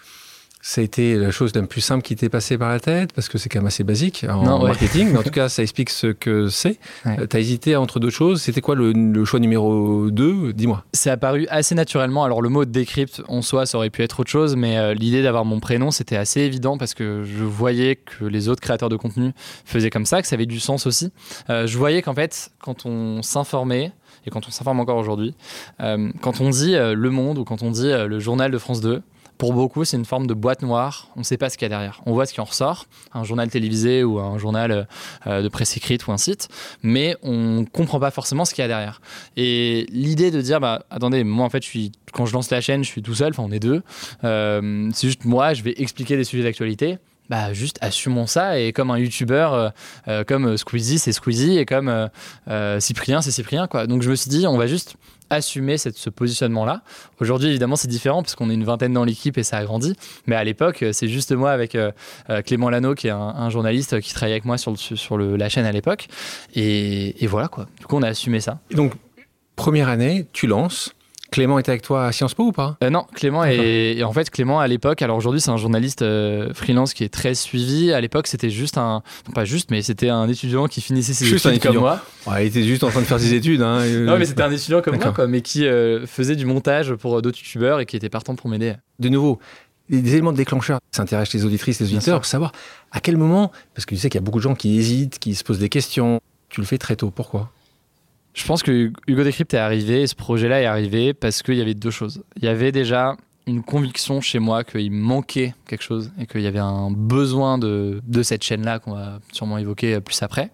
[0.62, 3.30] ça a été la chose la plus simple qui t'est passée par la tête Parce
[3.30, 6.08] que c'est quand même assez basique en marketing, mais en tout cas, ça explique ce
[6.08, 6.80] que c'est.
[7.08, 8.42] Euh, tu as hésité entre deux choses.
[8.42, 10.84] C'était quoi le, choix numéro 2 Dis-moi.
[10.94, 12.24] C'est apparu assez naturellement.
[12.24, 15.24] Alors, le mot décrypte en soi, ça aurait pu être autre chose, mais euh, l'idée
[15.24, 18.98] d'avoir mon prénom, c'était assez évident parce que je voyais que les autres créateurs de
[18.98, 19.32] contenu
[19.66, 21.12] faisaient comme ça, que ça avait du sens aussi.
[21.50, 23.92] Euh, je voyais qu'en fait, quand on s'informait,
[24.28, 25.34] et quand on s'informe encore aujourd'hui,
[25.80, 29.02] quand on dit Le Monde ou quand on dit le journal de France 2,
[29.42, 31.08] pour beaucoup, c'est une forme de boîte noire.
[31.16, 32.04] On ne sait pas ce qu'il y a derrière.
[32.06, 34.88] On voit ce qui en ressort, un journal télévisé ou un journal
[35.26, 36.48] euh, de presse écrite ou un site,
[36.84, 39.02] mais on ne comprend pas forcément ce qu'il y a derrière.
[39.38, 42.62] Et l'idée de dire, bah, attendez, moi en fait, je suis, quand je lance la
[42.62, 43.82] chaîne, je suis tout seul, enfin on est deux.
[44.24, 48.74] Euh, c'est juste moi, je vais expliquer des sujets d'actualité bah, juste assumons ça et
[48.74, 49.72] comme un youtubeur
[50.10, 52.10] euh, comme Squeezie c'est Squeezie et comme
[52.80, 54.98] Cyprien c'est Cyprien quoi donc je me suis dit on va juste
[55.32, 56.84] assumer cette, ce positionnement-là.
[57.20, 59.96] Aujourd'hui, évidemment, c'est différent parce qu'on est une vingtaine dans l'équipe et ça a grandi.
[60.28, 61.92] Mais à l'époque, c'est juste moi avec euh,
[62.30, 65.66] euh, Clément Lano, qui est un, journaliste qui travaillait avec moi sur, sur la chaîne
[65.66, 66.08] à l'époque.
[66.54, 67.68] Et, et, voilà, quoi.
[67.80, 68.60] Du coup, on a assumé ça.
[68.70, 68.94] Et donc,
[69.56, 70.94] première année, tu lances.
[71.32, 72.76] Clément était avec toi à Sciences Po ou pas?
[72.84, 75.02] Euh, Non, Clément est en fait Clément à l'époque.
[75.02, 77.94] Alors aujourd'hui c'est un journaliste euh, freelance qui est très suivi.
[77.94, 79.02] À l'époque c'était juste un,
[79.34, 82.02] pas juste, mais c'était un étudiant qui finissait ses juste études comme moi.
[82.38, 83.62] il était juste en train de faire ses études.
[83.62, 86.94] Hein, non mais c'était un étudiant comme moi, quoi, mais qui euh, faisait du montage
[86.96, 88.74] pour d'autres youtubeurs et qui était partant pour m'aider.
[89.00, 89.40] De nouveau,
[89.90, 90.80] des éléments de déclencheur.
[90.92, 92.52] Ça intéresse les auditrices, les auditeurs pour savoir
[92.92, 95.18] à quel moment, parce que tu sais qu'il y a beaucoup de gens qui hésitent,
[95.18, 96.20] qui se posent des questions.
[96.50, 97.10] Tu le fais très tôt.
[97.10, 97.50] Pourquoi?
[98.34, 101.74] Je pense que Hugo Décrypte est arrivé, ce projet-là est arrivé parce qu'il y avait
[101.74, 102.24] deux choses.
[102.38, 103.16] Il y avait déjà
[103.48, 108.02] une conviction chez moi qu'il manquait quelque chose et qu'il y avait un besoin de,
[108.06, 110.52] de cette chaîne-là qu'on va sûrement évoquer plus après.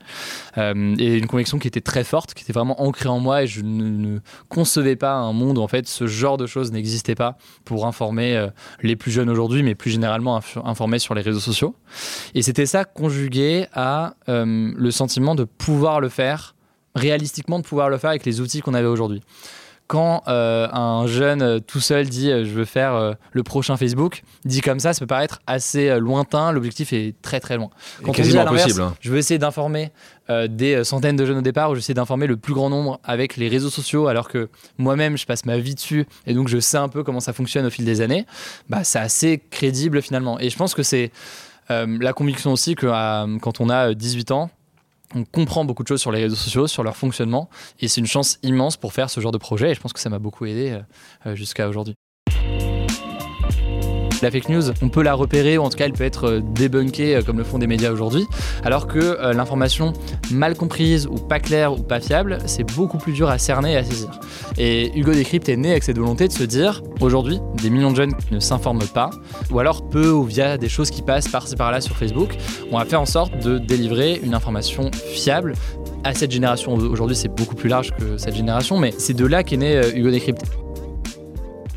[0.57, 3.47] Euh, et une conviction qui était très forte, qui était vraiment ancrée en moi et
[3.47, 7.37] je ne, concevais pas un monde où en fait ce genre de choses n'existait pas
[7.65, 8.47] pour informer euh,
[8.81, 11.75] les plus jeunes aujourd'hui, mais plus généralement informer sur les réseaux sociaux.
[12.33, 16.55] Et c'était ça conjugué à euh, le sentiment de pouvoir le faire
[16.97, 19.21] réalistiquement de pouvoir le faire avec les outils qu'on avait aujourd'hui.
[19.87, 24.23] quand euh, un jeune euh, tout seul dit euh, je veux faire le prochain Facebook,
[24.43, 26.51] dit comme ça, ça peut paraître assez lointain.
[26.51, 27.69] L'objectif est très très loin.
[28.01, 28.81] Quand on dit quasiment à l'inverse, impossible.
[28.81, 28.95] hein.
[28.99, 29.91] je veux essayer d'informer
[30.29, 33.37] euh, des centaines de jeunes au départ, ou j'essaie d'informer le plus grand nombre avec
[33.37, 36.77] les réseaux sociaux, alors que moi-même je passe ma vie dessus et donc je sais
[36.77, 38.25] un peu comment ça fonctionne au fil des années.
[38.67, 40.37] Bah, c'est assez crédible finalement.
[40.39, 41.11] Et je pense que c'est
[41.71, 44.49] euh, la conviction aussi que euh, quand on a 18 ans,
[45.15, 48.07] on comprend beaucoup de choses sur les réseaux sociaux, sur leur fonctionnement, et c'est une
[48.07, 50.45] chance immense pour faire ce genre de projet, et je pense que ça m'a beaucoup
[50.45, 50.79] aidé
[51.25, 51.95] euh, jusqu'à aujourd'hui.
[54.23, 56.41] La fake news, on peut la repérer, ou en tout cas elle peut être euh,
[56.41, 58.25] débunkée euh, comme le font des médias aujourd'hui,
[58.63, 59.93] alors que euh, l'information
[60.31, 63.77] mal comprise ou pas claire ou pas fiable, c'est beaucoup plus dur à cerner et
[63.77, 64.09] à saisir.
[64.57, 67.95] Et Hugo Décrypte est né avec cette volonté de se dire, aujourd'hui, des millions de
[67.95, 69.11] jeunes ne s'informent pas,
[69.51, 72.35] ou alors peu ou via des choses qui passent par-ci par-là sur Facebook,
[72.71, 75.53] on va faire en sorte de délivrer une information fiable
[76.03, 76.73] à cette génération.
[76.73, 80.09] Aujourd'hui, c'est beaucoup plus large que cette génération, mais c'est de là qu'est né Hugo
[80.09, 80.41] Décrypte.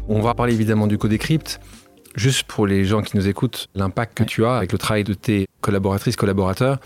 [0.08, 1.60] On va parler évidemment du Codecrypt.
[2.16, 4.26] Juste pour les gens qui nous écoutent, l'impact que Ouais.
[4.28, 6.78] tu as avec le travail de tes collaboratrices, collaborateurs.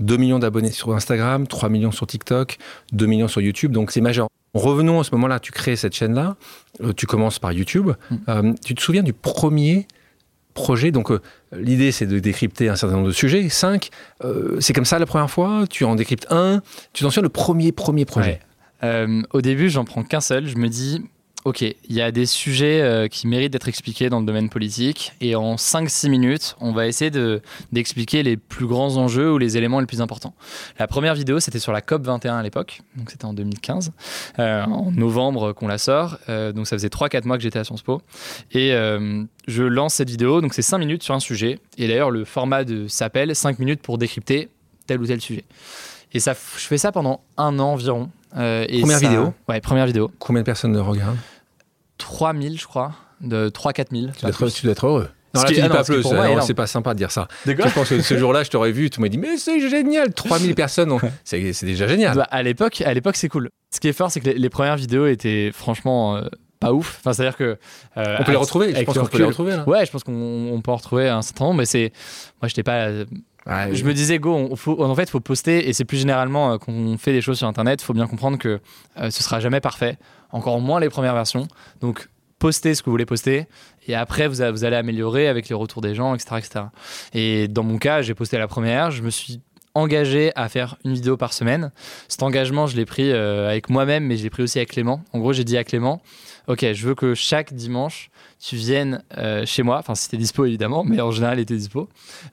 [0.00, 2.56] 2 millions d'abonnés sur Instagram, 3 millions sur TikTok,
[2.92, 4.28] 2 millions sur YouTube, donc c'est majeur.
[4.54, 6.36] Revenons à ce moment-là, tu crées cette chaîne-là,
[6.82, 7.90] euh, tu commences par YouTube.
[8.10, 8.16] Mm.
[8.28, 9.86] Euh, tu te souviens du premier
[10.54, 10.90] projet?
[10.90, 11.20] Donc euh,
[11.52, 13.90] l'idée c'est de décrypter un certain nombre de sujets, 5.
[14.58, 16.62] c'est comme ça la première fois, tu en décryptes un,
[16.94, 18.40] tu t'en souviens le premier, premier projet?
[18.82, 19.06] Ouais.
[19.34, 20.46] Au début, j'en prends qu'un seul.
[20.48, 21.02] Je me dis,
[21.44, 25.12] ok, il y a des sujets euh, qui méritent d'être expliqués dans le domaine politique.
[25.20, 27.40] Et en 5-6 minutes, on va essayer de-
[27.72, 30.34] d'expliquer les plus grands enjeux ou les éléments les plus importants.
[30.78, 32.80] La première vidéo, c'était sur la COP 21 à l'époque.
[32.96, 33.92] Donc c'était en 2015.
[34.38, 36.18] euh, en novembre qu'on la sort.
[36.28, 38.02] Euh, donc ça faisait 3-4 mois que j'étais à Sciences Po.
[38.52, 38.72] Et
[39.46, 40.40] je lance cette vidéo.
[40.40, 41.58] Donc c'est 5 minutes sur un sujet.
[41.78, 44.48] Et d'ailleurs, le format s'appelle 5 minutes pour décrypter
[44.86, 45.44] tel ou tel sujet.
[46.12, 48.10] Et ça, je fais ça pendant un an environ.
[48.36, 50.10] Euh, et Première ça- vidéo Ouais, première vidéo.
[50.18, 51.16] Combien de personnes le regardent
[51.98, 52.92] 3000, je crois.
[53.20, 54.12] De 3-4 000.
[54.16, 55.08] tu dois, être, tu dois être heureux.
[55.34, 56.06] Non, Ce là, qui tu dis pas plus.
[56.06, 56.40] énorme.
[56.42, 57.28] c'est pas sympa de dire ça.
[57.46, 60.54] Je pense que ce jour-là, je t'aurais vu, tu m'as dit, mais c'est génial, 3000
[60.54, 62.16] personnes, on- c'est déjà génial.
[62.16, 63.48] Bah, à l'époque, à l'époque, c'est cool.
[63.72, 66.22] Ce qui est fort, c'est que les, les premières vidéos étaient franchement euh,
[66.58, 66.96] pas ouf.
[67.00, 67.58] Enfin, c'est-à-dire que
[67.96, 69.68] euh, On peut les retrouver, je pense qu'on peut les retrouver là.
[69.68, 71.92] Ouais, je pense qu'on on peut en retrouver un certain nombre, mais c'est
[72.42, 72.88] moi, j'étais pas.
[73.46, 75.96] Ouais, Je me disais, go, on, faut, en fait, il faut poster, et c'est plus
[75.98, 78.60] généralement euh, quand on fait des choses sur Internet, il faut bien comprendre que
[78.98, 79.96] euh, ce sera jamais parfait,
[80.30, 81.48] encore moins les premières versions.
[81.80, 83.46] Donc, postez ce que vous voulez poster,
[83.88, 86.36] et après, vous, a- vous allez améliorer avec les retours des gens, etc.
[86.38, 86.64] etc.
[87.14, 89.40] Et dans mon cas, j'ai posté la première, je me suis
[89.74, 91.70] engagé à faire une vidéo par semaine.
[92.08, 95.02] Cet engagement, je l'ai pris euh, avec moi-même, mais je l'ai pris aussi avec Clément.
[95.12, 96.02] En gros, j'ai dit à Clément,
[96.48, 98.10] ok, je veux que chaque dimanche,
[98.42, 101.56] tu viennes euh, chez moi, enfin si t'es dispo évidemment, mais en général, il était
[101.56, 101.88] dispo,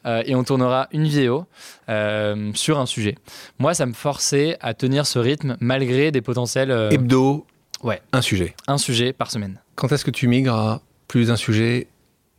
[0.06, 1.46] euh, et on tournera une vidéo
[1.90, 3.16] euh, sur un sujet.
[3.60, 7.46] Moi, ça me forçait à tenir ce rythme malgré des potentiels Hebdo,
[7.84, 8.02] Ouais.
[8.14, 8.56] un sujet.
[8.68, 9.60] un sujet par semaine.
[9.76, 11.88] Quand est-ce que tu migres à plus d'un sujet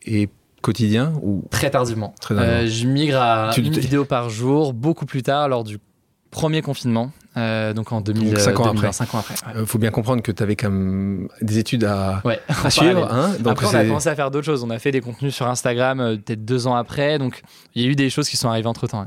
[0.04, 0.28] et
[0.62, 2.14] quotidien ou Très tardivement.
[2.20, 2.66] Très tardivement.
[2.66, 5.78] Je migre à Tu- une vidéo par jour, beaucoup plus tard, lors du
[6.30, 8.92] premier confinement, euh, donc en 2000, Donc, cinq ans 2020, après.
[8.92, 9.34] cinq ans après.
[9.46, 9.60] ouais.
[9.62, 13.10] euh, faut bien comprendre que tu avais quand même des études à, Ouais, à suivre.
[13.12, 14.62] hein, donc après, on a commencé à faire d'autres choses.
[14.64, 17.18] On a fait des contenus sur Instagram euh, peut-être deux ans après.
[17.18, 17.42] Donc,
[17.74, 19.06] il y a eu des choses qui sont arrivées entre temps.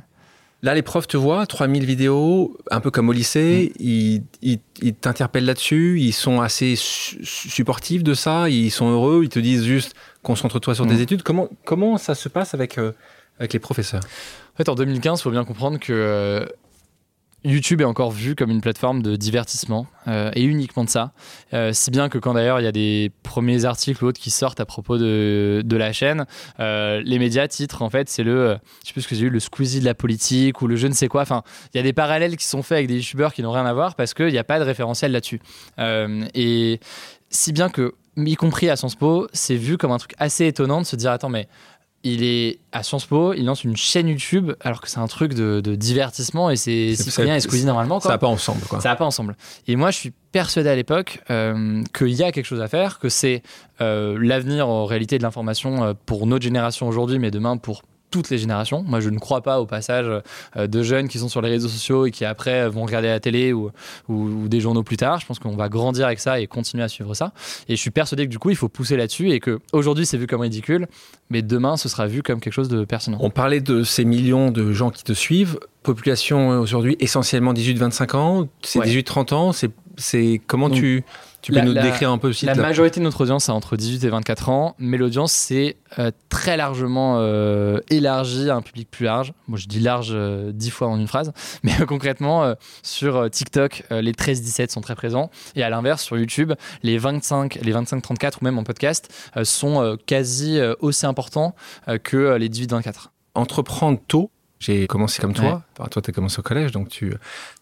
[0.64, 3.82] Là, les profs te voient, 3000 vidéos, un peu comme au lycée, Mm.
[3.84, 9.22] ils, ils- ils t'interpellent là-dessus, ils sont assez su- supportifs de ça, ils sont heureux,
[9.24, 11.02] ils te disent juste concentre-toi sur tes Mm.
[11.02, 11.24] études.
[11.24, 12.92] Comment, comment ça se passe avec, euh,
[13.40, 14.02] avec les professeurs?
[14.54, 16.46] En fait, en 2015, il faut bien comprendre que euh,
[17.44, 21.12] YouTube est encore vu comme une plateforme de divertissement euh, et uniquement de ça.
[21.54, 24.30] Euh, si bien que quand d'ailleurs il y a des premiers articles ou autres qui
[24.30, 26.26] sortent à propos de, de la chaîne,
[26.60, 29.30] euh, les médias titrent en fait c'est le, je sais plus ce que j'ai eu,
[29.30, 31.24] le Squeezie de la politique ou le je ne sais quoi.
[31.24, 31.42] Enfin,
[31.74, 33.74] il y a des parallèles qui sont faits avec des youtubeurs qui n'ont rien à
[33.74, 35.42] voir parce qu'il n'y a pas de référentiel là-dessus.
[36.36, 36.80] Et
[37.32, 40.82] si bien que, y compris à Sciences Po, c'est vu comme un truc assez étonnant
[40.82, 41.48] de se dire attends mais
[42.04, 45.34] il est à Sciences Po, il lance une chaîne YouTube alors que c'est un truc
[45.34, 48.00] de, de divertissement et c'est Cyprien et Squeezie normalement.
[48.00, 48.12] Ça Quoi.
[48.14, 48.80] va pas ensemble, quoi.
[48.82, 49.36] Ça va pas ensemble.
[49.68, 52.98] Et moi, je suis persuadé à l'époque euh, qu'il y a quelque chose à faire,
[53.00, 53.44] que c'est
[53.82, 58.30] euh, l'avenir en réalité de l'information euh, pour notre génération aujourd'hui, mais demain pour toutes
[58.30, 58.84] les générations.
[58.86, 60.06] Moi, je ne crois pas au passage
[60.58, 63.20] euh, de jeunes qui sont sur les réseaux sociaux et qui après vont regarder la
[63.20, 63.72] télé ou,
[64.10, 65.20] ou, ou des journaux plus tard.
[65.20, 67.32] Je pense qu'on va grandir avec ça et continuer à suivre ça.
[67.68, 70.18] Et je suis persuadé que du coup, il faut pousser là-dessus et que aujourd'hui, c'est
[70.18, 70.88] vu comme ridicule,
[71.30, 73.18] mais demain, ce sera vu comme quelque chose de pertinent.
[73.22, 75.58] On parlait de ces millions de gens qui te suivent.
[75.84, 78.48] Population euh, aujourd'hui essentiellement 18-25 ans.
[78.62, 78.88] C'est Ouais.
[78.88, 79.52] 18-30 ans.
[79.52, 81.04] C'est, c'est comment Donc- tu
[81.42, 84.04] Tu peux nous décrire un peu aussi La majorité de notre audience, c'est entre 18
[84.04, 89.06] et 24 ans, mais l'audience, c'est euh, très largement euh, élargi à un public plus
[89.06, 89.34] large.
[89.48, 90.16] Moi, je dis large
[90.54, 95.64] dix fois en une phrase, mais concrètement, sur TikTok, les 13-17 sont très présents, et
[95.64, 99.12] à l'inverse, sur YouTube, les 25, les 25-34 ou même en podcast
[99.44, 101.56] sont quasi aussi importants
[102.04, 103.08] que les 18-24.
[103.34, 104.30] Entreprendre tôt,
[104.62, 105.64] j'ai commencé comme toi.
[105.76, 107.14] toi, tu as commencé au collège, donc tu,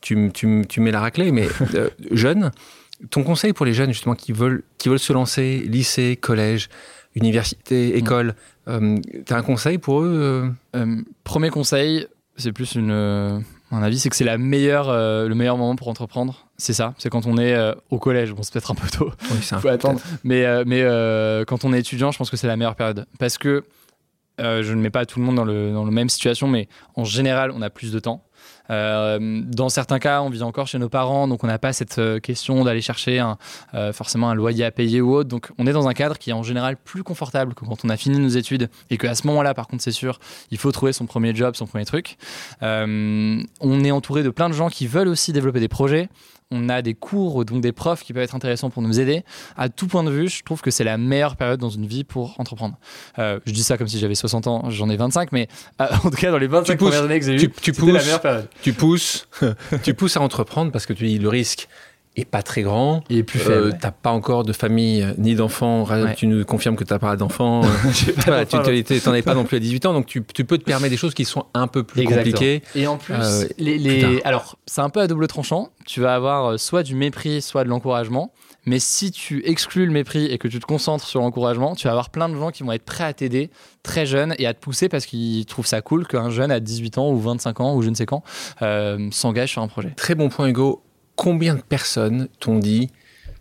[0.01, 1.31] tu, tu, tu mets la raclée.
[1.31, 2.51] Mais euh, jeune,
[3.09, 6.69] ton conseil pour les jeunes justement qui veulent, qui veulent se lancer, lycée, collège,
[7.15, 7.97] université, mm.
[7.97, 8.35] école,
[8.67, 11.01] euh, tu as un conseil pour eux euh?
[11.23, 15.75] Premier conseil, c'est plus une, un avis, c'est que c'est la meilleure, le meilleur moment
[15.75, 16.47] pour entreprendre.
[16.57, 17.55] C'est ça, c'est quand on est
[17.89, 18.33] au collège.
[18.33, 19.11] Bon, c'est peut-être un peu tôt.
[19.31, 19.99] Oui, c'est un peu attendre.
[20.23, 20.81] Mais, mais
[21.47, 23.05] quand on est étudiant, je pense que c'est la meilleure période.
[23.17, 23.63] Parce que
[24.39, 26.67] euh, je ne mets pas tout le monde dans, le, dans la même situation, mais
[26.95, 28.23] en général, on a plus de temps.
[28.69, 31.97] Euh, dans certains cas, on vit encore chez nos parents, donc on n'a pas cette
[31.97, 33.37] euh, question d'aller chercher un,
[33.93, 35.29] forcément un loyer à payer ou autre.
[35.29, 37.89] Donc on est dans un cadre qui est en général plus confortable que quand on
[37.89, 40.19] a fini nos études et qu'à ce moment-là, par contre, c'est sûr,
[40.51, 42.17] il faut trouver son premier job, son premier truc.
[42.61, 46.09] on est entouré de plein de gens qui veulent aussi développer des projets
[46.51, 49.23] on a des cours, donc des profs qui peuvent être intéressants pour nous aider.
[49.55, 52.03] À tout point de vue, je trouve que c'est la meilleure période dans une vie
[52.03, 52.77] pour entreprendre.
[53.19, 55.47] Euh, je dis ça comme si j'avais 60 ans, j'en ai 25, mais
[55.79, 58.21] euh, en tout cas, dans les 25 premières années que j'ai eues, c'était la meilleure
[58.21, 58.47] période.
[58.61, 59.27] Tu pousses,
[59.83, 61.67] tu pousses à entreprendre parce que tu dis le risque
[62.15, 63.03] est pas très grand.
[63.09, 63.67] Il est plus faible.
[63.67, 65.87] Euh, t'as pas encore de famille ni d'enfants.
[66.15, 67.61] Tu nous confirmes que t'as pas d'enfants.
[68.25, 70.91] voilà, tu n'en es pas non plus à 18 ans, donc tu, peux te permettre
[70.91, 72.61] des choses qui sont un peu plus compliquées.
[72.75, 75.69] Et en plus, euh, les, alors c'est un peu à double tranchant.
[75.85, 78.31] Tu vas avoir euh, soit du mépris, soit de l'encouragement.
[78.65, 81.91] Mais si tu exclus le mépris et que tu te concentres sur l'encouragement, tu vas
[81.91, 83.49] avoir plein de gens qui vont être prêts à t'aider
[83.83, 86.97] très jeune et à te pousser parce qu'ils trouvent ça cool qu'un jeune à 18
[86.97, 88.21] ans ou 25 ans ou je ne sais quand
[89.11, 89.91] s'engage sur un projet.
[89.95, 90.83] Très bon point Hugo
[91.19, 92.89] combien de personnes t'ont dit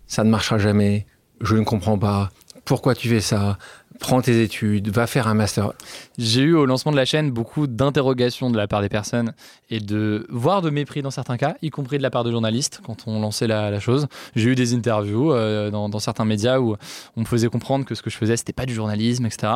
[0.08, 1.06] ça ne marchera jamais,
[1.40, 2.32] je ne comprends pas,
[2.64, 3.56] pourquoi tu fais ça,
[4.00, 5.74] prends tes études, va faire un master?
[6.18, 9.34] J'ai eu au lancement de la chaîne beaucoup d'interrogations de la part des personnes
[9.70, 12.80] et de voire de mépris dans certains cas, y compris de la part de journalistes
[12.84, 14.08] quand on lançait la, chose.
[14.34, 16.74] J'ai eu des interviews euh, dans, certains médias où
[17.16, 19.52] on me faisait comprendre que ce que je faisais c'était pas du journalisme, etc.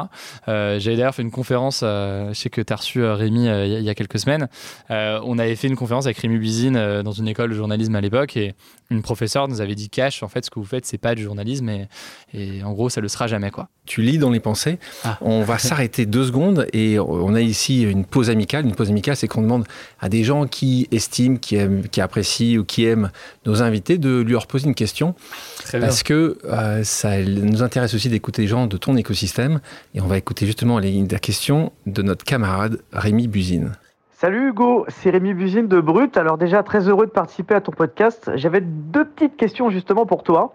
[0.47, 3.47] Euh, J'avais d'ailleurs fait une conférence, euh, je sais que tu as reçu euh, Rémi
[3.47, 4.49] il y, a quelques semaines.
[4.89, 8.37] on avait fait une conférence avec Rémi Bizine dans une école de journalisme à l'époque
[8.37, 8.55] et
[8.91, 11.23] une professeure nous avait dit cash en fait ce que vous faites c'est pas du
[11.23, 11.89] journalisme et,
[12.33, 13.69] et en gros ça le sera jamais quoi.
[13.85, 14.79] Tu lis dans les pensées.
[15.03, 15.19] Ah.
[15.23, 18.65] On va s'arrêter deux secondes et on a ici une pause amicale.
[18.65, 19.65] Une pause amicale, c'est qu'on demande
[20.01, 23.11] à des gens qui estiment, qui, aiment, qui apprécient ou qui aiment
[23.47, 25.15] nos invités de lui poser une question.
[25.73, 29.61] parce que euh, ça nous intéresse aussi d'écouter les gens de ton écosystème.
[29.95, 33.73] Et on va écouter justement la question de notre camarade Rémi Buzine.
[34.11, 36.17] Salut Hugo, c'est Rémi Buzine de Brut.
[36.17, 38.31] Alors déjà très heureux de participer à ton podcast.
[38.37, 40.55] J'avais deux petites questions justement pour toi.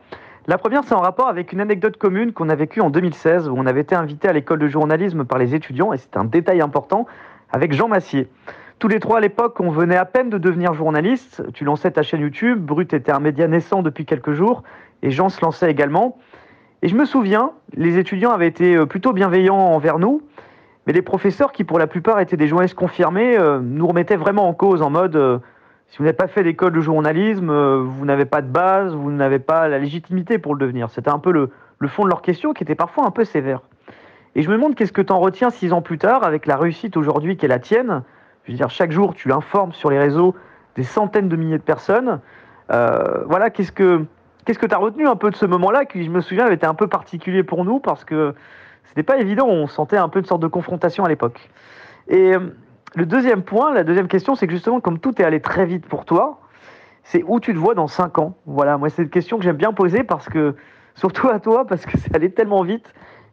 [0.50, 3.56] La première, c'est en rapport avec une anecdote commune qu'on a vécue en 2016, où
[3.58, 6.62] on avait été invité à l'école de journalisme par les étudiants, et c'est un détail
[6.62, 7.06] important,
[7.52, 8.30] avec Jean Massier.
[8.80, 11.44] Tous les trois à l'époque, on venait à peine de devenir journaliste.
[11.54, 14.64] Tu lançais ta chaîne YouTube, Brut était un média naissant depuis quelques jours,
[15.04, 16.18] et Jean se lançait également.
[16.82, 20.22] Et je me souviens, les étudiants avaient été euh, plutôt bienveillants envers nous,
[20.86, 24.48] mais les professeurs, qui pour la plupart étaient des journalistes confirmés, euh, nous remettaient vraiment
[24.48, 25.40] en cause en mode euh,
[25.90, 29.12] si vous n'avez pas fait d'école de journalisme, euh, vous n'avez pas de base, vous
[29.12, 30.90] n'avez pas la légitimité pour le devenir.
[30.90, 31.50] C'était un peu le,
[31.88, 33.62] fond de leur question qui était parfois un peu sévère.
[34.36, 36.58] Et je me demande qu'est-ce que tu en retiens six ans plus tard avec la
[36.58, 38.04] réussite aujourd'hui qui est la tienne.
[38.44, 40.36] Je veux dire, chaque jour, tu informes sur les réseaux
[40.76, 42.20] des centaines de milliers de personnes.
[42.70, 44.06] Euh, voilà, qu'est-ce que
[44.46, 46.56] qu'est-ce que tu as retenu un peu de ce moment-là qui, je me souviens, avait
[46.56, 48.36] été un peu particulier pour nous parce que
[48.84, 49.48] c'était pas évident.
[49.48, 51.50] On sentait un peu une sorte de confrontation à l'époque.
[52.10, 52.34] Et
[52.98, 55.86] le deuxième point, la deuxième question, c'est que justement, comme tout est allé très vite
[55.86, 56.42] pour toi,
[57.04, 58.36] c'est où tu te vois dans 5 ans?
[58.48, 60.56] Voilà, moi, c'est une question que j'aime bien poser parce que,
[60.96, 62.86] surtout à toi, parce que c'est allé tellement vite.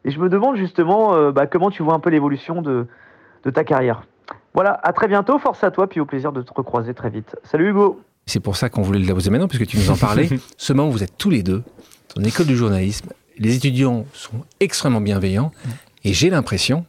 [0.04, 2.86] Et je me demande justement euh, bah, comment tu vois un peu l'évolution de,
[3.44, 4.06] de ta carrière.
[4.52, 7.34] Voilà, à très bientôt, force à toi, puis au plaisir de te recroiser très vite.
[7.42, 10.28] Salut Hugo C'est pour ça qu'on voulait le poser maintenant, puisque tu nous en parlais.
[10.58, 11.62] Ce moment, vous êtes tous les deux
[12.14, 13.08] dans l'école du journalisme.
[13.38, 15.52] Les étudiants sont extrêmement bienveillants.
[16.04, 16.84] Et j'ai l'impression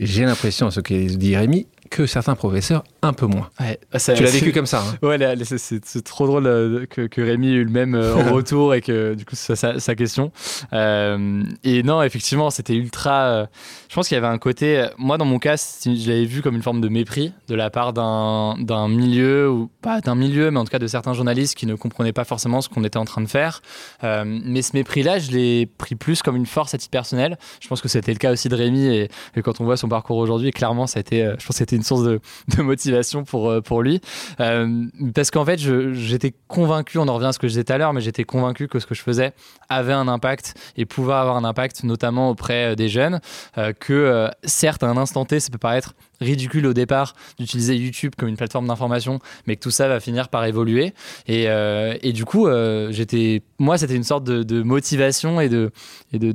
[0.00, 3.48] j'ai l'impression, ce que dit Rémi, que certains professeurs un peu moins.
[3.60, 4.82] Ouais, bah, tu l'as vécu comme ça.
[4.82, 5.06] Hein.
[5.06, 8.74] Ouais, c'est trop drôle euh, que, que, Rémi ait eu le même euh, en retour
[8.74, 10.32] et que du coup, c'est sa, sa, question.
[10.72, 13.48] Euh, et non, effectivement, c'était ultra.
[13.88, 14.86] je pense qu'il y avait un côté.
[14.98, 17.92] Moi, dans mon cas, je l'avais vu comme une forme de mépris de la part
[17.92, 21.74] d'un milieu, ou pas d'un milieu, mais en tout cas de certains journalistes qui ne
[21.74, 23.62] comprenaient pas forcément ce qu'on était en train de faire.
[24.02, 27.38] mais ce mépris-là, je l'ai pris plus comme une force à titre personnel.
[27.60, 29.88] Je pense que c'était le cas aussi de Rémi et, et, quand on voit son
[29.88, 32.20] parcours aujourd'hui, clairement, ça a été, je pense que c'était une source de,
[32.62, 34.00] motivation pour, pour lui.
[34.36, 37.78] parce qu'en fait, j'étais convaincu, on en revient à ce que je disais tout à
[37.78, 39.32] l'heure, mais j'étais convaincu que ce que je faisais
[39.68, 43.20] avait un impact et pouvait avoir un impact, notamment auprès des jeunes.
[43.80, 48.28] que certes, à un instant T, ça peut paraître ridicule au départ d'utiliser YouTube comme
[48.28, 50.94] une plateforme d'information, mais que tout ça va finir par évoluer.
[51.26, 55.70] Et, euh, et du coup, euh, j'étais, moi, c'était une sorte de, motivation et de,
[56.12, 56.32] et de,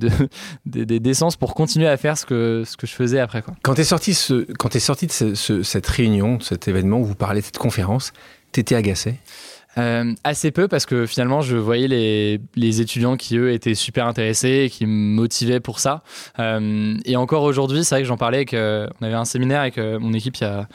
[0.66, 3.44] d'essence pour continuer à faire ce que, ce que je faisais après.
[3.62, 7.06] Quand tu es sorti, ce, quand es sorti de cette réunion, de cet événement où
[7.06, 8.14] vous parlez de cette conférence,
[8.52, 9.16] tu étais agacé?
[9.78, 14.06] Euh, assez peu parce que finalement je voyais les, les, étudiants qui eux étaient super
[14.06, 16.04] intéressés et qui me motivaient pour ça.
[16.40, 19.62] Euh, et encore aujourd'hui, c'est vrai que j'en parlais, avec, euh, on avait un séminaire
[19.62, 20.68] avec mon équipe il y, a,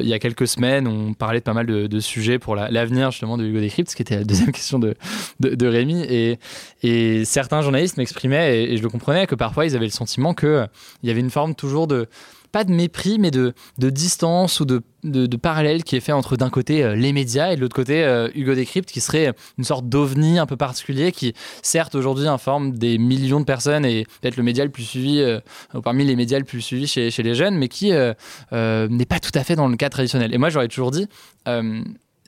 [0.00, 3.10] il y a quelques semaines, on parlait de pas mal de, de sujets pour l'avenir
[3.10, 4.94] justement de Hugo ce qui était la deuxième question de,
[5.40, 6.02] de, de Rémi.
[6.08, 6.38] Et,
[6.82, 10.68] et, certains journalistes m'exprimaient, et, je le comprenais, que parfois ils avaient le sentiment qu'il
[11.02, 12.08] y avait une forme toujours de
[12.54, 16.84] pas de mépris, mais de, distance ou de, parallèle qui est fait entre d'un côté
[16.84, 20.38] euh, les médias et de l'autre côté euh, Hugo Décrypte, qui serait une sorte d'ovni
[20.38, 24.64] un peu particulier qui, certes, aujourd'hui informe des millions de personnes et peut-être le média
[24.64, 25.40] le plus suivi, euh,
[25.82, 29.34] parmi les médias le plus suivis chez, chez les jeunes, mais qui n'est pas tout
[29.34, 30.32] à fait dans le cas traditionnel.
[30.32, 31.08] Et moi, j'aurais toujours dit,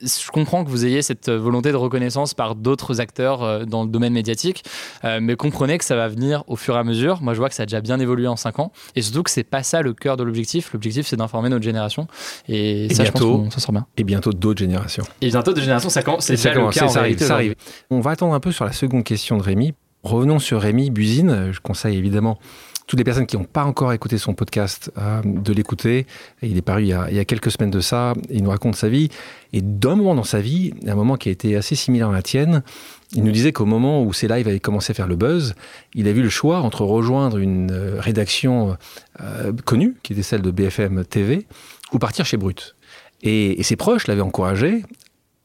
[0.01, 3.89] je comprends que vous ayez cette volonté de reconnaissance par d'autres acteurs euh, dans le
[3.89, 4.63] domaine médiatique,
[5.03, 7.21] euh, mais comprenez que ça va venir au fur et à mesure.
[7.21, 9.31] Moi, je vois que ça a déjà bien évolué en 5 ans, et surtout que
[9.31, 10.71] c'est pas ça le cœur de l'objectif.
[10.73, 12.07] L'objectif, c'est d'informer notre génération,
[12.47, 13.85] et, ça, bientôt, je pense ça sort bien.
[13.97, 15.03] Et bientôt d'autres générations.
[15.21, 17.55] Et bientôt d'autres générations, ça, c'est déjà le cas ça, arrive, ça arrive.
[17.89, 19.73] On va attendre un peu sur la seconde question de Rémi.
[20.03, 21.51] Revenons sur Rémi Buzine.
[21.51, 22.37] Je conseille évidemment
[22.87, 26.07] toutes les personnes qui n'ont pas encore écouté son podcast euh, de l'écouter.
[26.41, 28.13] Il est paru il y, a, quelques semaines de ça.
[28.29, 29.09] Il nous raconte sa vie.
[29.51, 32.21] Et d'un moment dans sa vie, un moment qui a été assez similaire à la
[32.21, 32.63] tienne,
[33.11, 35.53] il nous disait qu'au moment où ses lives avaient commencé à faire le buzz,
[35.93, 38.77] il a vu le choix entre rejoindre une euh, rédaction
[39.21, 41.45] euh, connue, qui était celle de BFM TV,
[41.91, 42.77] ou partir chez Brut.
[43.21, 44.83] Et, et ses proches l'avaient encouragé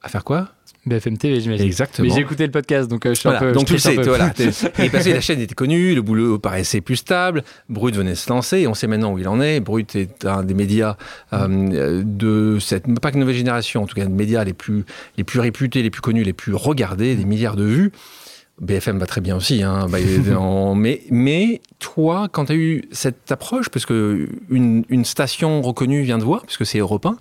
[0.02, 0.48] à faire quoi?
[0.84, 1.64] BFM TV, j'imagine.
[1.64, 2.08] Exactement.
[2.08, 3.52] Mais j'ai écouté le podcast, donc euh, je suis un peu.
[3.52, 4.32] Donc tu sais, voilà.
[4.78, 8.16] et parce que la chaîne était connue, le boulot paraissait plus stable, Brut venait de
[8.16, 9.60] se lancer, et on sait maintenant où il en est.
[9.60, 10.96] Brut est un des médias
[11.32, 14.84] euh, de cette, pas que nouvelle génération, en tout cas, des médias les plus,
[15.16, 17.92] les plus réputés, les plus connus, les plus regardés, des milliards de vues.
[18.60, 19.98] BFM va très bien aussi, hein, bah,
[20.76, 26.02] mais, mais toi, quand tu as eu cette approche, parce que une, une, station reconnue
[26.02, 27.16] vient de voir, puisque c'est Europe 1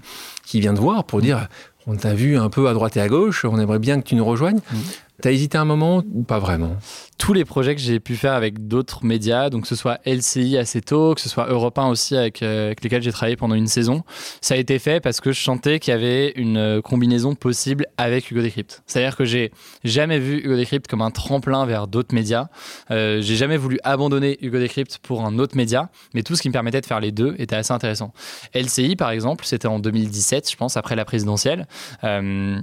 [0.45, 1.47] qui vient de voir pour dire
[1.91, 4.15] on t'a vu un peu à droite et à gauche, on aimerait bien que tu
[4.15, 4.59] nous rejoignes.
[4.71, 4.77] Mm.
[5.21, 6.75] T'as hésité un moment ou pas vraiment?
[7.17, 10.57] Tous les projets que j'ai pu faire avec d'autres médias, donc que ce soit LCI
[10.57, 13.53] assez tôt, que ce soit Europe 1 aussi avec, euh, avec lesquels j'ai travaillé pendant
[13.53, 14.03] une saison,
[14.41, 17.85] ça a été fait parce que je sentais qu'il y avait une euh, combinaison possible
[17.97, 18.81] avec Hugo Decrypt.
[18.87, 19.51] C'est-à-dire que j'ai
[19.83, 22.47] jamais vu Hugo Decrypt comme un tremplin vers d'autres médias.
[22.89, 26.49] Euh, j'ai jamais voulu abandonner Hugo Decrypt pour un autre média, mais tout ce qui
[26.49, 28.13] me permettait de faire les deux était assez intéressant.
[28.55, 31.67] LCI par exemple, c'était en 2017, je pense, après la présidentielle.
[32.03, 32.59] Euh,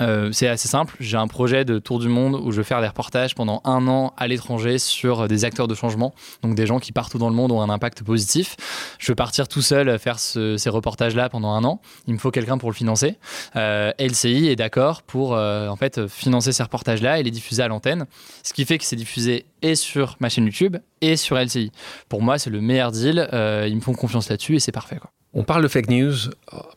[0.00, 0.96] euh, c'est assez simple.
[1.00, 3.86] J'ai un projet de tour du monde où je vais faire des reportages pendant un
[3.88, 7.34] an à l'étranger sur des acteurs de changement, donc des gens qui partout dans le
[7.34, 8.56] monde ont un impact positif.
[8.98, 11.80] Je vais partir tout seul faire ces reportages-là pendant un an.
[12.06, 13.18] Il me faut quelqu'un pour le financer.
[13.56, 17.68] Euh, LCI est d'accord pour euh, en fait financer ces reportages-là et les diffuser à
[17.68, 18.06] l'antenne,
[18.42, 21.72] ce qui fait que c'est diffusé et sur ma chaîne YouTube et sur LCI.
[22.08, 23.28] Pour moi, c'est le meilleur deal.
[23.32, 24.98] ils me font confiance là-dessus et c'est parfait.
[25.32, 26.16] On parle de fake news,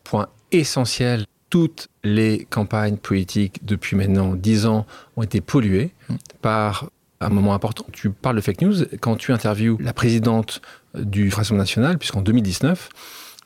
[0.04, 5.92] point essentiel toutes les campagnes politiques depuis maintenant 10 ans ont été polluées
[6.42, 6.90] par
[7.22, 7.86] un moment important.
[7.92, 10.64] Tu parles de fake news quand tu interviews la présidente
[10.96, 12.90] du Rassemblement national, puisqu'en 2019,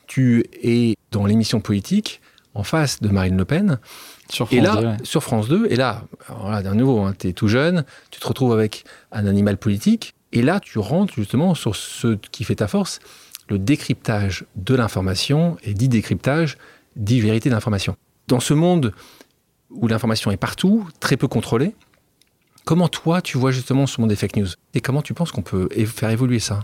[0.06, 2.22] tu es dans l'émission politique
[2.54, 3.78] en face de Marine Le Pen.
[4.30, 6.04] Sur France et là, 2, sur France 2, et là,
[6.40, 10.14] voilà, d'un nouveau, hein, tu es tout jeune, tu te retrouves avec un animal politique,
[10.32, 13.00] et là, tu rentres justement sur ce qui fait ta force,
[13.50, 16.56] le décryptage de l'information, et dit décryptage,
[16.98, 17.96] dit vérité d'information.
[18.26, 18.92] Dans ce monde
[19.70, 21.74] où l'information est partout, très peu contrôlée,
[22.68, 24.48] Comment toi, tu vois justement ce monde des fake news?
[24.74, 26.60] Et comment tu penses qu'on peut faire évoluer ça?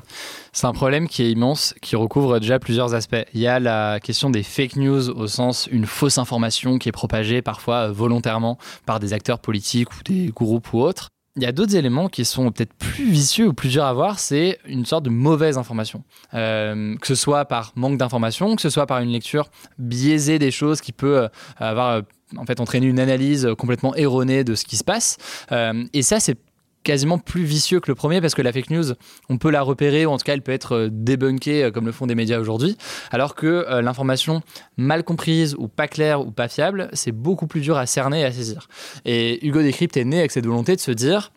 [0.53, 3.25] C'est un problème qui est immense, qui recouvre déjà plusieurs aspects.
[3.33, 6.93] Il y a la question des fake news au sens une fausse information qui est
[6.93, 11.09] propagée parfois volontairement par des acteurs politiques ou des groupes ou autres.
[11.37, 14.21] Il y a d'autres éléments qui sont peut-être plus vicieux ou plus durs à voir,
[14.21, 16.05] c'est une sorte de mauvaise information.
[16.33, 20.53] Euh, que ce soit par manque d'information, que ce soit par une lecture biaisée des
[20.53, 22.03] choses qui peut euh, avoir euh,
[22.37, 25.17] en fait entraîné une analyse complètement erronée de ce qui se passe.
[25.51, 26.39] et ça, c'est
[26.85, 28.93] quasiment plus vicieux que le premier parce que la fake news,
[29.29, 31.87] on peut la repérer ou en tout cas elle peut être euh, débunkée euh, comme
[31.87, 32.77] le font des médias aujourd'hui,
[33.11, 34.43] alors que euh, l'information
[34.77, 38.25] mal comprise ou pas claire ou pas fiable, c'est beaucoup plus dur à cerner et
[38.25, 38.69] à saisir.
[39.05, 41.33] Et Hugo Décrypte est né avec cette volonté de se dire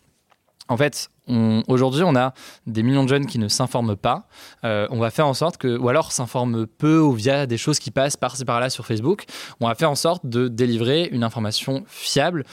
[0.69, 1.09] en fait,
[1.69, 2.33] aujourd'hui, on a
[2.65, 4.27] des millions de jeunes qui ne s'informent pas.
[4.63, 7.89] On va faire en sorte que, ou alors s'informent peu ou via des choses qui
[7.89, 9.23] passent par-ci par-là sur Facebook.
[9.61, 12.43] On va faire en sorte de délivrer une information fiable,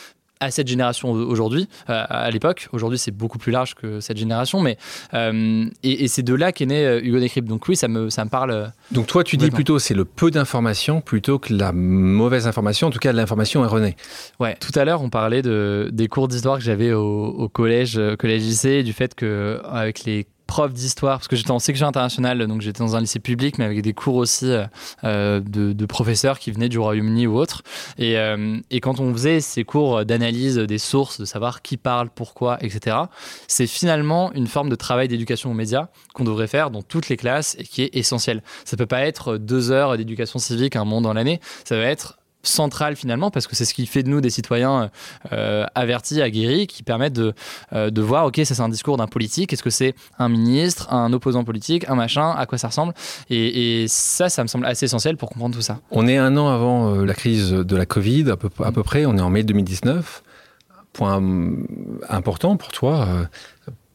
[0.45, 2.69] à cette génération aujourd'hui, euh, à l'époque.
[2.73, 4.77] Aujourd'hui, c'est beaucoup plus large que cette génération, mais
[5.15, 7.49] euh, et, c'est de là qu'est né euh, Hugo Décrypte.
[7.49, 8.73] Donc oui, ça me, ça me parle.
[8.93, 12.91] Donc toi, tu dis plutôt c'est le peu d'informations plutôt que la mauvaise information, en
[12.91, 13.97] tout cas l'information erronée.
[14.39, 14.57] Ouais.
[14.61, 18.43] Tout à l'heure, on parlait de, des cours d'histoire que j'avais au, au, collège, collège
[18.43, 22.61] lycée, du fait que avec les prof d'histoire, parce que j'étais en section internationale, donc
[22.61, 24.67] j'étais dans un lycée public, mais avec des cours aussi euh,
[25.03, 27.63] euh, de, professeurs qui venaient du Royaume-Uni ou autre.
[27.99, 32.09] Et, euh, et, quand on faisait ces cours d'analyse des sources, de savoir qui parle,
[32.09, 32.99] pourquoi, etc.,
[33.49, 37.17] c'est finalement une forme de travail d'éducation aux médias qu'on devrait faire dans toutes les
[37.17, 38.41] classes et qui est essentiel.
[38.65, 42.17] Ça peut pas être deux heures d'éducation civique un moment dans l'année, ça va être
[42.47, 44.91] centrale finalement, parce que c'est ce qui fait de nous des citoyens
[45.33, 47.35] euh, avertis, aguerris, qui permettent de,
[47.73, 50.93] euh, de voir, ok, ça c'est un discours d'un politique, est-ce que c'est un ministre,
[50.93, 52.95] un opposant politique, un machin, à quoi ça ressemble?
[53.31, 55.81] Et, ça, ça me semble assez essentiel pour comprendre tout ça.
[55.91, 58.83] On est un an avant euh, la crise de la Covid, à peu, à peu
[58.83, 60.23] près, on est en mai 2019.
[60.93, 61.21] Point
[62.09, 63.09] important pour toi,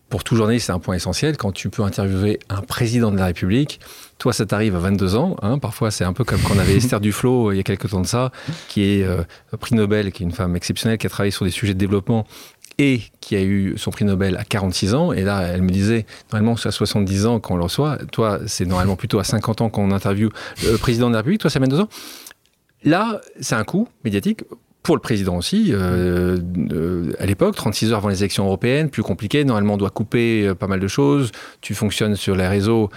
[0.10, 1.38] pour tout journaliste, c'est un point essentiel.
[1.38, 3.80] Quand tu peux interviewer un président de la République,
[4.20, 5.38] toi, ça t'arrive à 22 ans.
[5.41, 5.57] Hein.
[5.57, 7.89] Parfois, c'est un peu comme quand on avait Esther Duflo euh, il y a quelques
[7.89, 8.32] temps de ça,
[8.67, 9.24] qui est euh,
[9.59, 12.28] prix Nobel, qui est une femme exceptionnelle, qui a travaillé sur des sujets de développement
[12.78, 15.13] et qui a eu son prix Nobel à 46 ans.
[15.13, 17.97] Et là, elle me disait, normalement, c'est à 70 ans qu'on le reçoit.
[18.11, 20.30] Toi, c'est normalement plutôt à 50 ans qu'on interviewe
[20.63, 21.41] le président de la République.
[21.41, 21.89] Toi, ça 22 ans.
[22.84, 24.43] Là, c'est un coût médiatique
[24.84, 26.38] pour le président aussi, euh,
[26.72, 29.43] euh, à l'époque, 36 heures avant les élections européennes, plus compliqué.
[29.43, 31.32] Normalement, on doit couper euh, pas mal de choses.
[31.61, 32.89] Tu fonctionnes sur les réseaux.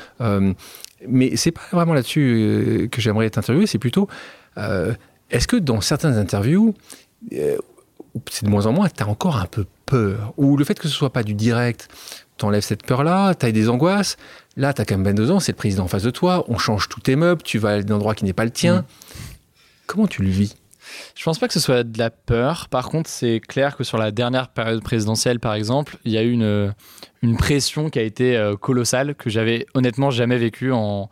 [1.09, 3.67] Mais c'est pas vraiment là-dessus que j'aimerais t'interviewer.
[3.67, 4.09] C'est plutôt,
[4.57, 6.75] est-ce que dans certaines interviews,
[7.31, 10.35] c'est de moins en moins, tu as encore un peu peur?
[10.37, 11.89] Ou le fait que ce soit pas du direct,
[12.37, 14.17] t'enlèves cette peur-là, tu as des angoisses.
[14.57, 16.59] Là, tu as quand même 22 ans, c'est le président en face de toi, on
[16.59, 18.81] change tous tes meubles, tu vas à un endroit qui n'est pas le tien.
[18.81, 18.85] Mmh.
[19.87, 20.57] Comment tu le vis?
[21.17, 22.69] Je pense pas que ce soit de la peur.
[22.69, 26.23] Par contre, c'est clair que sur la dernière période présidentielle, par exemple, il y a
[26.23, 26.75] eu une,
[27.23, 31.09] une pression qui a été euh, colossale, que j'avais honnêtement jamais vécu en,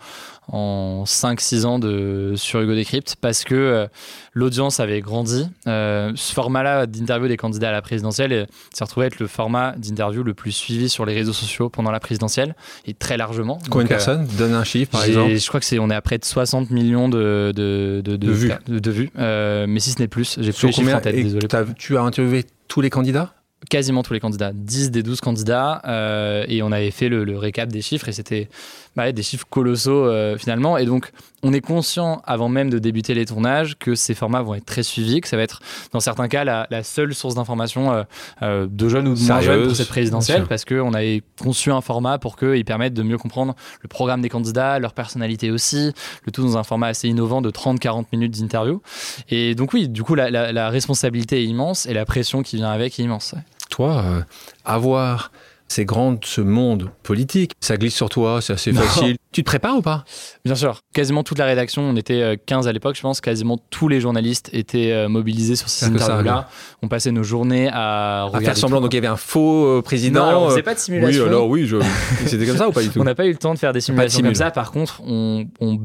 [0.48, 3.86] en 5-6 ans de, sur Hugo Décrypte, parce que euh,
[4.34, 5.46] l'audience avait grandi.
[5.68, 10.24] Euh, ce format-là d'interview des candidats à la présidentielle s'est retrouvé être le format d'interview
[10.24, 12.56] le plus suivi sur les réseaux sociaux pendant la présidentielle,
[12.86, 13.58] et très largement.
[13.70, 14.26] Combien de personnes?
[14.36, 15.36] Donne un chiffre, par exemple.
[15.36, 18.32] Je crois que c'est on est à près de 60 millions de, de, de, de
[18.32, 18.52] vues.
[18.66, 19.10] De, vues.
[19.16, 21.46] mais si ce n'est plus, j'ai plus les chiffres en tête, désolé.
[21.78, 23.32] tu as interviewé tous les candidats?
[23.68, 27.68] Quasiment tous les candidats, 10 des 12 candidats, euh, et on avait fait le, récap
[27.68, 28.48] des chiffres, et c'était
[28.96, 30.78] bah, des chiffres colossaux euh, finalement.
[30.78, 34.54] Et donc, on est conscient, avant même de débuter les tournages, que ces formats vont
[34.54, 35.60] être très suivis, que ça va être,
[35.92, 38.04] dans certains cas, la, seule source d'information
[38.42, 41.80] euh, de jeunes ou de moins jeunes pour cette présidentielle, parce qu'on avait conçu un
[41.82, 45.92] format pour qu'ils permettent de mieux comprendre le programme des candidats, leur personnalité aussi,
[46.24, 48.80] le tout dans un format assez innovant de 30-40 minutes d'interview.
[49.28, 52.70] Et donc oui, du coup, la, la, responsabilité est immense, et la pression qui vient
[52.70, 53.34] avec est immense
[53.70, 54.20] toi, euh,
[54.64, 55.32] avoir
[55.68, 59.16] ces grands, ce monde politique, ça glisse sur toi, c'est assez facile.
[59.30, 60.04] Tu te prépares ou pas?
[60.44, 60.80] Bien sûr.
[60.92, 64.00] Quasiment toute la rédaction, on était 15 euh, à l'époque, je pense, quasiment tous les
[64.00, 66.48] journalistes étaient euh, mobilisés sur ces interviews-là.
[66.82, 68.80] On passait nos journées à, à faire semblant.
[68.80, 70.32] Donc il y avait un faux président.
[70.32, 71.22] Non, on faisait pas de simulation.
[71.22, 71.70] Oui, alors oui,
[72.26, 73.00] c'était comme ça ou pas du tout?
[73.00, 74.50] On n'a pas eu le temps de faire des simulations comme ça.
[74.50, 75.76] Par contre, on, on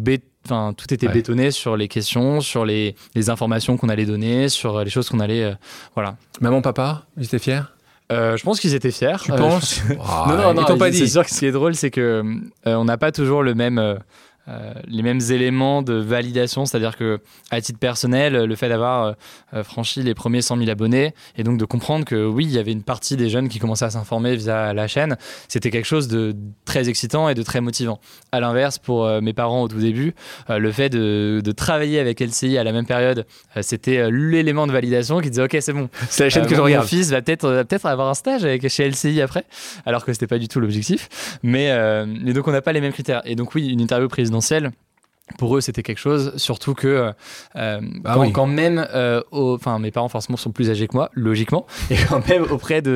[0.45, 4.83] Enfin, tout était bétonné sur les questions, sur les, les informations qu'on allait donner, sur
[4.83, 5.55] les choses qu'on allait.
[5.95, 6.15] voilà.
[6.39, 7.61] Maman, papa, ils étaient fiers?
[8.11, 9.15] Euh, je pense qu'ils étaient fiers.
[9.23, 9.81] Tu penses?
[9.99, 10.77] Ah, Non, non, non.
[10.77, 10.99] Pas dit.
[10.99, 12.23] C'est sûr que ce qui est drôle, c'est que
[12.67, 13.79] euh, on n'a pas toujours le même
[14.47, 17.19] euh, les mêmes éléments de validation, c'est-à-dire que
[17.49, 19.13] à titre personnel, le fait d'avoir euh,
[19.55, 22.59] euh, franchi les premiers 100 000 abonnés et donc de comprendre que oui, il y
[22.59, 25.17] avait une partie des jeunes qui commençaient à s'informer via la chaîne,
[25.47, 27.99] c'était quelque chose de très excitant et de très motivant.
[28.31, 30.13] À l'inverse, pour mes parents au tout début,
[30.49, 33.25] le fait de, de, travailler avec LCI à la même période,
[33.61, 36.83] c'était l'élément de validation qui disait ok c'est bon, c'est la chaîne que je regarde.
[36.83, 39.45] Mon fils va peut-être peut-être avoir un stage avec chez LCI après,
[39.85, 41.37] alors que c'était pas du tout l'objectif.
[41.43, 41.69] Mais,
[42.33, 43.21] donc on n'a pas les mêmes critères.
[43.25, 44.07] Et donc oui, une interview
[45.39, 47.11] pour eux, c'était quelque chose, surtout que
[47.55, 51.65] euh, ah quand, même, euh, enfin mes parents forcément sont plus âgés que moi, logiquement,
[51.89, 52.91] et quand même auprès de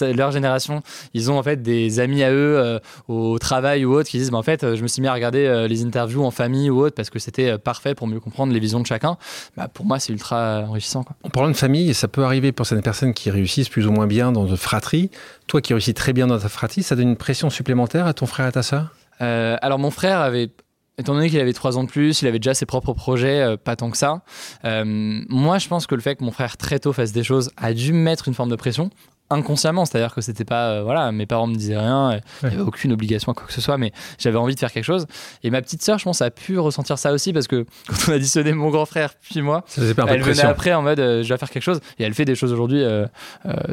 [0.00, 0.82] euh, leur génération,
[1.12, 4.38] ils ont en fait des amis à eux au travail ou autre qui disent, bah,
[4.38, 7.10] en fait, je me suis mis à regarder les interviews en famille ou autre parce
[7.10, 9.18] que c'était parfait pour mieux comprendre les visions de chacun.
[9.56, 11.04] Bah, pour moi, c'est ultra enrichissant.
[11.22, 14.06] En parlant de famille, ça peut arriver pour certaines personnes qui réussissent plus ou moins
[14.06, 15.10] bien dans une fratrie.
[15.46, 18.26] Toi qui réussis très bien dans ta fratrie, ça donne une pression supplémentaire à ton
[18.26, 18.94] frère et à ta sœur?
[19.20, 20.50] Alors mon frère avait
[20.96, 23.56] Étant donné qu'il avait trois ans de plus, il avait déjà ses propres projets, euh,
[23.56, 24.22] pas tant que ça.
[24.64, 27.50] Euh, moi, je pense que le fait que mon frère très tôt fasse des choses
[27.56, 28.90] a dû me mettre une forme de pression.
[29.30, 32.62] inconsciemment, c'est-à-dire que c'était pas, euh, voilà, mes parents me disaient rien, il n'y avait
[32.62, 35.06] aucune obligation à quoi que ce soit, mais j'avais envie de faire quelque chose.
[35.42, 38.12] Et ma petite sœur, je pense, a pu ressentir ça aussi parce que quand on
[38.12, 41.50] a additionné mon grand frère puis moi, elle venait après en mode, je vais faire
[41.50, 42.84] quelque chose, et elle fait des choses aujourd'hui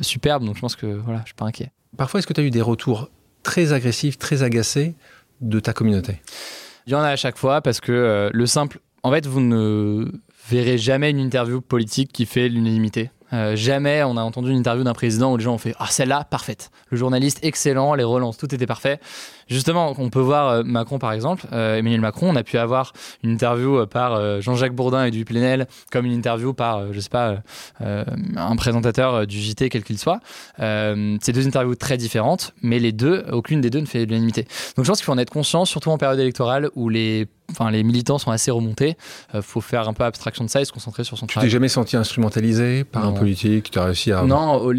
[0.02, 1.72] superbes, donc je pense que voilà, je suis pas inquiet.
[1.98, 3.10] Parfois, est-ce que tu as eu des retours
[3.44, 4.96] très agressifs, très agacés
[5.42, 6.22] de ta communauté?
[6.88, 10.12] Il y en a à chaque fois parce que le simple, en fait, vous ne
[10.50, 13.12] verrez jamais une interview politique qui fait l'unanimité.
[13.34, 15.88] Euh, jamais on a entendu une interview d'un président où les gens ont fait Ah,
[15.90, 16.70] celle-là, parfaite.
[16.90, 19.00] Le journaliste, excellent, les relances, tout était parfait.
[19.52, 22.94] Justement, on peut voir euh, Macron par exemple, euh, Emmanuel Macron, on a pu avoir
[23.24, 27.38] une interview par Jean-Jacques Bourdin et du Plenel, comme une interview par, je sais pas,
[27.80, 30.20] un présentateur du JT, quel qu'il soit.
[30.58, 34.44] c'est deux interviews très différentes, mais les deux, aucune des deux ne fait l'unanimité.
[34.76, 37.70] Donc je pense qu'il faut en être conscient, surtout en période électorale où les enfin
[37.70, 38.96] les militants sont assez remontés.
[39.34, 41.48] Il faut faire un peu abstraction de ça et se concentrer sur son travail.
[41.48, 44.24] Tu t'es jamais senti instrumentalisé par un politique Tu as réussi à.
[44.24, 44.72] Non,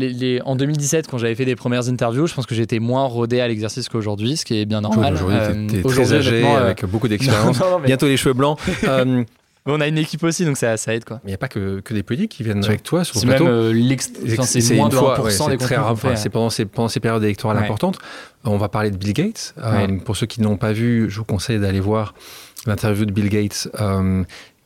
[0.44, 3.48] en 2017, quand j'avais fait des premières interviews, je pense que j'étais moins rodé à
[3.48, 5.14] l'exercice qu'aujourd'hui, ce qui est bien normal.
[5.14, 7.60] Aujourd'hui, tu es, très âgé, euh, avec beaucoup d'expérience.
[7.84, 8.58] Bientôt les cheveux blancs.
[8.84, 9.24] Euh,
[9.64, 11.04] on a une équipe aussi, donc ça, ça aide.
[11.04, 11.20] Quoi.
[11.22, 13.46] Il n'y a pas que, que des politiques qui viennent avec toi sur le plateau.
[13.46, 13.96] Euh,
[14.42, 15.96] c'est moins de 1% des très rare.
[16.16, 17.98] C'est pendant ces, pendant ces périodes électorales importantes.
[18.44, 19.54] On va parler de Bill Gates.
[20.04, 22.14] pour ceux qui n'ont pas vu, je vous conseille d'aller voir
[22.66, 23.68] l'interview de Bill Gates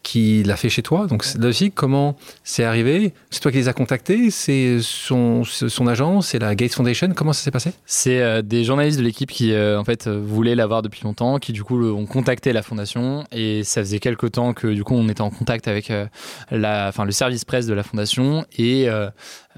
[0.06, 1.08] qui l'a fait chez toi.
[1.08, 3.12] Donc là aussi, comment c'est arrivé?
[3.30, 4.30] C'est toi qui les as contactés?
[4.30, 6.20] C'est son, son agent?
[6.20, 7.08] C'est la Gates Foundation?
[7.12, 7.72] Comment ça s'est passé?
[7.86, 11.40] C'est euh, des journalistes de l'équipe qui euh, en fait euh, voulaient l'avoir depuis longtemps,
[11.40, 13.24] qui du coup ont contacté la fondation.
[13.32, 15.92] Et ça faisait quelques temps que du coup on était en contact avec
[16.52, 18.46] la, enfin, le service presse de la fondation.
[18.56, 18.88] Et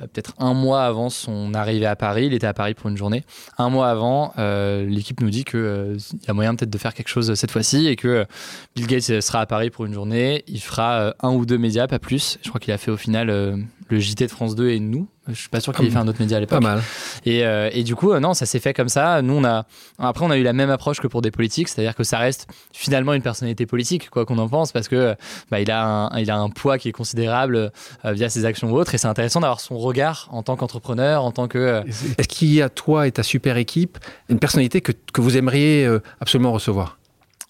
[0.01, 3.25] peut-être un mois avant son arrivée à Paris, il était à Paris pour une journée.
[3.59, 7.33] Un mois avant, l'équipe nous dit qu'il y a moyen peut-être de faire quelque chose
[7.35, 8.27] cette fois-ci et que
[8.75, 11.87] Bill Gates sera à Paris pour une journée il fera euh, un ou deux médias,
[11.87, 12.39] pas plus.
[12.43, 13.57] Je crois qu'il a fait au final euh,
[13.89, 15.09] le JT de France 2 et nous.
[15.29, 16.61] Je suis pas sûr qu'il ait fait un autre média à l'époque.
[16.63, 16.83] Pas mal.
[17.25, 19.23] Et, euh, et du coup, non, ça s'est fait comme ça.
[19.23, 19.67] Nous, on a
[19.99, 22.47] après, on a eu la même approche que pour des politiques, c'est-à-dire que ça reste
[22.73, 25.17] finalement une personnalité politique, quoi qu'on en pense, parce que
[25.51, 27.73] bah, il a un, il a un poids qui est considérable
[28.05, 31.33] via ses actions ou autres, et c'est intéressant d'avoir son regard en tant qu'entrepreneur, en
[31.33, 31.83] tant que.
[32.19, 33.99] Est-ce qu'il y a toi et ta super équipe
[34.29, 35.89] une personnalité que, que vous aimeriez
[36.21, 36.98] absolument recevoir?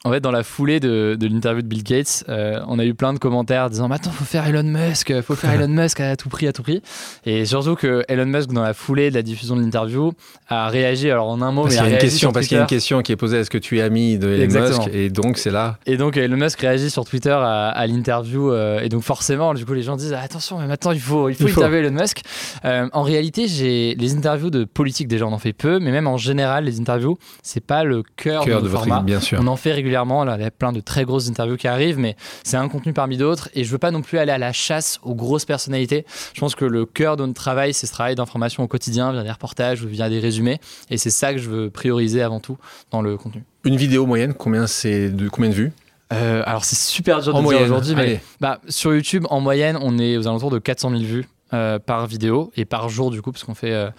[0.05, 2.95] En fait, dans la foulée de, de l'interview de Bill Gates, euh, on a eu
[2.95, 6.29] plein de commentaires disant "Attends, faut faire Elon Musk, faut faire Elon Musk à tout
[6.29, 6.83] prix, à tout prix."
[7.27, 10.13] Et surtout que Elon Musk, dans la foulée de la diffusion de l'interview,
[10.49, 12.57] a réagi alors en un mot, parce mais il y a une question, parce qu'il
[12.57, 14.83] y a une question qui est posée "Est-ce que tu es ami de Elon Musk
[14.93, 15.79] Et donc c'est là.
[15.85, 19.67] Et donc Elon Musk réagit sur Twitter à, à l'interview, euh, et donc forcément, du
[19.67, 22.21] coup, les gens disent "Attention, mais maintenant il faut, il faut, interviewer Elon Musk."
[22.65, 26.07] Euh, en réalité, j'ai les interviews de politique déjà, on en fait peu, mais même
[26.07, 29.01] en général, les interviews, c'est pas le cœur, de, votre format.
[29.01, 29.41] bien sûr.
[29.43, 29.88] On en fait régulièrement.
[29.91, 32.93] Là, il y a plein de très grosses interviews qui arrivent, mais c'est un contenu
[32.93, 33.49] parmi d'autres.
[33.55, 36.05] Et je veux pas non plus aller à la chasse aux grosses personnalités.
[36.35, 39.23] Je pense que le cœur de notre travail, c'est ce travail d'information au quotidien via
[39.23, 40.61] des reportages ou via des résumés.
[40.91, 42.59] Et c'est ça que je veux prioriser avant tout
[42.91, 43.45] dans le contenu.
[43.65, 45.73] Une vidéo moyenne, combien c'est de combien de vues?
[46.13, 49.99] Euh, alors c'est super dur de dire aujourd'hui, mais bah, sur YouTube en moyenne on
[49.99, 53.33] est aux alentours de 400 000 vues euh, par vidéo et par jour du coup
[53.33, 53.91] parce qu'on fait euh,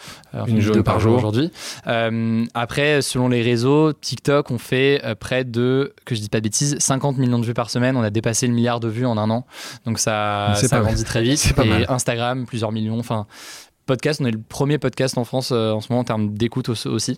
[0.47, 1.52] une vidéo par, jour aujourd'hui.
[1.88, 6.43] Euh, après selon les réseaux, TikTok on fait près de que je dis pas de
[6.43, 7.97] bêtises 50 millions de vues par semaine.
[7.97, 9.45] On a dépassé le milliard de vues en un an,
[9.86, 11.54] donc ça ça grandit très vite.
[11.64, 13.00] et Instagram plusieurs millions.
[13.00, 13.26] Enfin
[13.86, 17.18] podcast, on est le premier podcast en France en ce moment en termes d'écoute aussi.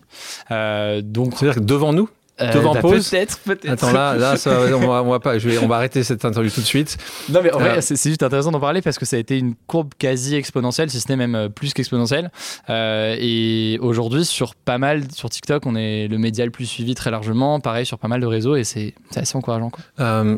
[0.50, 3.68] donc c'est à dire que devant nous euh, devant bah, pause Peut-être, peut-être.
[3.68, 6.50] Attends, là, là on, va, on, va, pas, je vais, on va arrêter cette interview
[6.50, 6.96] tout de suite.
[7.28, 9.38] Non, mais en vrai, euh, c'est, juste intéressant d'en parler parce que ça a été
[9.38, 12.30] une courbe quasi exponentielle, si ce n'est même euh, plus qu'exponentielle.
[12.68, 17.10] et aujourd'hui, sur pas mal, sur TikTok, on est le média le plus suivi très
[17.10, 17.60] largement.
[17.60, 19.70] Pareil sur pas mal de réseaux et c'est, assez encourageant.
[19.70, 19.84] Quoi.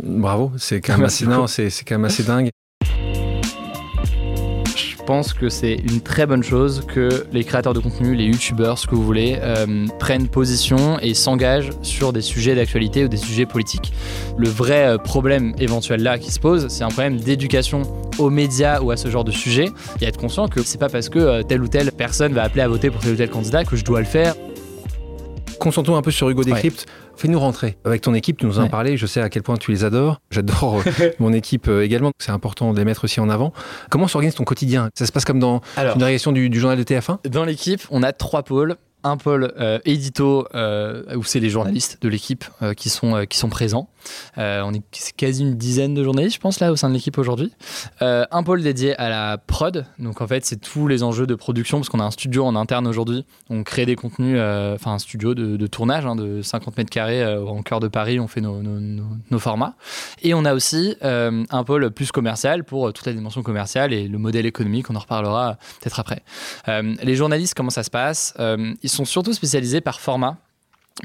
[0.02, 2.50] bravo, c'est quand même assez, non, c'est quand même assez dingue.
[5.04, 8.78] Je pense que c'est une très bonne chose que les créateurs de contenu, les youtubeurs,
[8.78, 13.18] ce que vous voulez, euh, prennent position et s'engagent sur des sujets d'actualité ou des
[13.18, 13.92] sujets politiques.
[14.38, 17.82] Le vrai euh, problème éventuel là qui se pose, c'est un problème d'éducation
[18.16, 19.66] aux médias ou à ce genre de sujet
[20.00, 22.62] et être conscient que c'est pas parce que euh, telle ou telle personne va appeler
[22.62, 24.34] à voter pour tel ou tel candidat que je dois le faire.
[25.58, 26.86] Concentrons un peu sur Hugo Décrypte.
[27.16, 27.76] Fais-nous rentrer.
[27.84, 30.20] Avec ton équipe, tu nous en parlais, je sais à quel point tu les adores.
[30.30, 32.12] J'adore euh, mon équipe euh, également.
[32.18, 33.52] C'est important de les mettre aussi en avant.
[33.90, 34.90] Comment s'organise ton quotidien?
[34.94, 38.12] Ça se passe comme dans une réaction du, journal de TF1 Dans l'équipe, on a
[38.12, 42.44] trois pôles un pôle euh, édito où c'est les journalistes de l'équipe
[42.76, 43.88] qui, sont, qui sont présents.
[44.36, 47.52] On est quasi une dizaine de journalistes, je pense, là, au sein de l'équipe aujourd'hui.
[48.00, 49.86] un pôle dédié à la prod.
[49.98, 52.56] Donc, en fait, c'est tous les enjeux de production, parce qu'on a un studio en
[52.56, 53.24] interne aujourd'hui.
[53.50, 54.38] On crée des contenus,
[54.74, 58.20] enfin, un studio de, tournage hein, de 50 mètres carrés en cœur de Paris.
[58.20, 59.74] On fait nos formats.
[60.22, 64.18] Et on a aussi un pôle plus commercial pour toute la dimension commerciale et le
[64.18, 64.90] modèle économique.
[64.90, 66.22] On en reparlera peut-être après.
[66.66, 68.34] les journalistes, comment ça se passe?
[68.82, 70.38] Ils sont surtout spécialisés par format.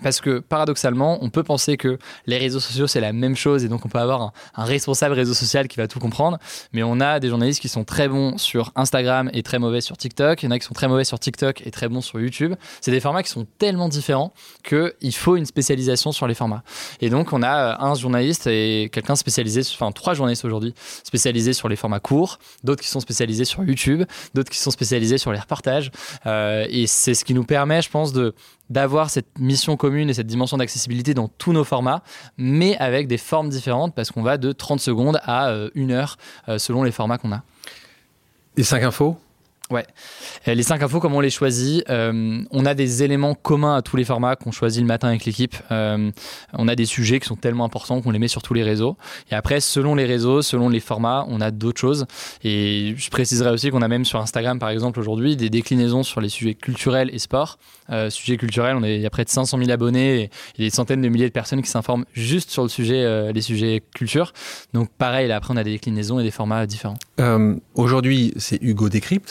[0.04, 3.68] Parce que paradoxalement, on peut penser que les réseaux sociaux c'est la même chose et
[3.68, 6.38] donc on peut avoir un, responsable réseau social qui va tout comprendre.
[6.74, 9.98] Mais on a des journalistes qui sont très bons sur Instagram et très mauvais sur
[9.98, 10.44] TikTok.
[10.44, 12.54] Il y en a qui sont très mauvais sur TikTok et très bons sur YouTube.
[12.82, 14.32] C'est des formats qui sont tellement différents
[14.64, 16.62] qu'il faut une spécialisation sur les formats.
[17.02, 21.68] Et donc on a un journaliste et quelqu'un spécialisé, enfin trois journalistes aujourd'hui spécialisés sur
[21.68, 24.04] les formats courts, d'autres qui sont spécialisés sur YouTube,
[24.36, 25.90] d'autres qui sont spécialisés sur les reportages.
[26.28, 28.36] Euh, et c'est ce qui nous permet, je pense, de
[28.70, 32.04] d'avoir cette mission commune et cette dimension d'accessibilité dans tous nos formats,
[32.38, 36.18] mais avec des formes différentes parce qu'on va de 30 secondes à 1 euh, heure
[36.48, 37.44] euh, selon les formats qu'on a.
[38.56, 39.18] Les 5 infos?
[39.72, 39.86] Ouais.
[40.48, 43.84] Euh, les cinq infos, comment on les choisit euh, On a des éléments communs à
[43.84, 45.56] tous les formats qu'on choisit le matin avec l'équipe.
[45.70, 46.10] Euh,
[46.54, 48.98] on a des sujets qui sont tellement importants qu'on les met sur tous les réseaux.
[49.30, 52.08] Et après, selon les réseaux, selon les formats, on a d'autres choses.
[52.44, 56.20] Et je préciserai aussi qu'on a même sur Instagram, par exemple, aujourd'hui, des déclinaisons sur
[56.20, 57.60] les sujets culturels et sport.
[57.92, 60.24] Euh, sujet culturel, on est, il y a près de 500 000 abonnés et,
[60.58, 63.84] et des centaines de milliers de personnes qui s'informent juste sur le sujet, les sujets
[63.94, 64.34] culture.
[64.74, 66.98] Donc pareil, là, après, on a des déclinaisons et des formats différents.
[67.76, 69.30] aujourd'hui, c'est Hugo Décrypte,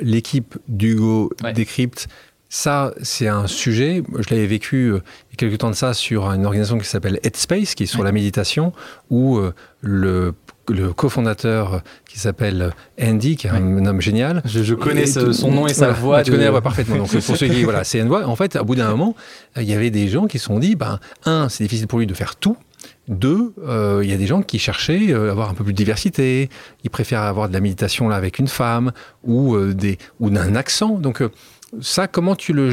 [0.00, 2.08] l'équipe d'Hugo Décrypte.
[2.48, 5.92] Ça, c'est un sujet, je l'avais vécu euh, il y a quelques temps de ça
[5.92, 8.72] sur une organisation qui s'appelle Headspace, qui est sur la méditation,
[9.10, 10.34] où euh, le
[10.68, 14.42] le cofondateur qui s'appelle Andy, qui est un homme génial.
[14.44, 16.22] Je, connais son nom et sa voix.
[16.22, 16.96] Tu connais la voix parfaitement.
[16.96, 18.26] Donc, pour ceux qui, voilà, c'est une voix.
[18.26, 19.14] En fait, au bout d'un moment,
[19.56, 22.06] il y avait des gens qui se sont dit, ben, un, c'est difficile pour lui
[22.06, 22.56] de faire tout.
[23.08, 25.72] Deux, euh, il y a des gens qui cherchaient à euh, avoir un peu plus
[25.72, 26.48] de diversité.
[26.84, 28.92] Ils préfèrent avoir de la méditation là avec une femme
[29.22, 30.98] ou euh, des ou d'un accent.
[30.98, 31.22] Donc
[31.80, 32.70] ça, comment tu le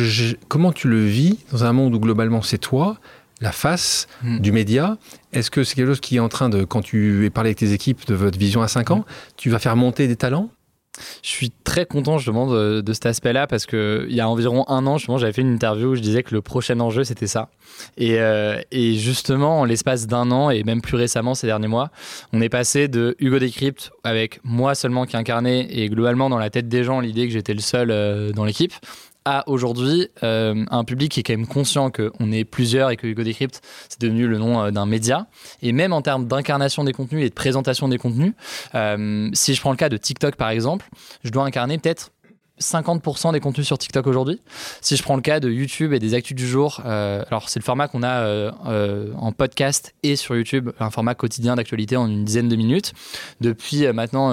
[0.48, 2.98] comment tu le vis dans un monde où globalement c'est toi
[3.42, 4.40] la face hmm.
[4.40, 4.98] du média?
[5.34, 7.58] Est-ce que c'est quelque chose qui est en train de, quand tu es parlé avec
[7.58, 9.34] tes équipes de votre vision à 5 ans, hmm.
[9.36, 10.50] tu vas faire monter des talents?
[11.24, 14.66] Je suis très content justement de, de cet aspect-là parce que il y a environ
[14.68, 17.28] un an, justement, j'avais fait une interview où je disais que le prochain enjeu c'était
[17.28, 17.50] ça.
[17.98, 21.90] Et, euh, et, justement, en l'espace d'un an et même plus récemment ces derniers mois,
[22.34, 26.50] on est passé de Hugo Decrypt avec moi seulement qui incarnait et globalement dans la
[26.50, 28.74] tête des gens l'idée que j'étais le seul euh, dans l'équipe
[29.26, 33.08] à aujourd'hui euh, un public qui est quand même conscient qu'on est plusieurs et que
[33.08, 35.28] Hugo Decrypt c'est devenu le nom euh, d'un média.
[35.62, 38.34] Et même en termes d'incarnation des contenus et de présentation des contenus
[38.76, 40.90] euh, si je prends le cas de TikTok par exemple
[41.24, 42.12] je dois incarner peut-être
[42.62, 44.40] 50% des contenus sur TikTok aujourd'hui.
[44.80, 47.60] Si je prends le cas de YouTube et des actus du jour, euh, alors c'est
[47.60, 51.98] le format qu'on a euh, euh, en podcast et sur YouTube, un format quotidien d'actualité
[51.98, 52.94] en une dizaine de minutes.
[53.42, 54.32] Depuis maintenant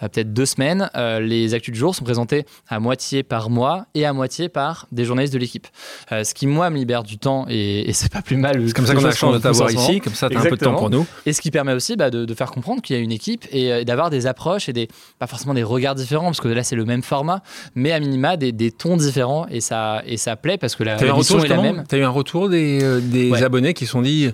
[0.00, 4.12] peut-être deux semaines, les actus du jour sont présentés à moitié par mois et à
[4.12, 5.66] moitié par des journalistes de l'équipe.
[6.10, 8.62] ce qui moi me libère du temps et, et c'est pas plus mal.
[8.66, 10.44] C'est comme ça qu'on a la chance de t'avoir ici, comme ça tu as un
[10.44, 11.06] peu de temps pour nous.
[11.26, 13.46] Et ce qui permet aussi bah, de, de, faire comprendre qu'il y a une équipe
[13.50, 16.76] et d'avoir des approches et des pas forcément des regards différents parce que là c'est
[16.76, 17.42] le même format
[17.74, 20.96] mais à minima des, des, tons différents et ça, et ça plaît parce que la,
[20.96, 21.84] mission est la même.
[21.88, 24.30] Tu as eu un retour des, euh, des abonnés qui sont dit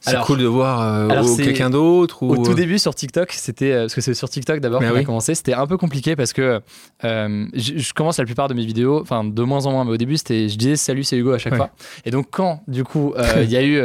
[0.00, 2.22] c'est cool de voir euh, quelqu'un d'autre.
[2.22, 5.04] Au tout début sur TikTok, c'était euh, parce que c'est sur TikTok d'abord qu'on a
[5.04, 5.34] commencé.
[5.34, 6.60] C'était un peu compliqué parce que
[7.04, 9.96] euh, je, commence la plupart de mes vidéos, enfin de moins en moins, mais au
[9.96, 11.70] début c'était, je disais salut c'est Hugo à chaque fois.
[12.04, 13.80] Et donc quand du coup il y a eu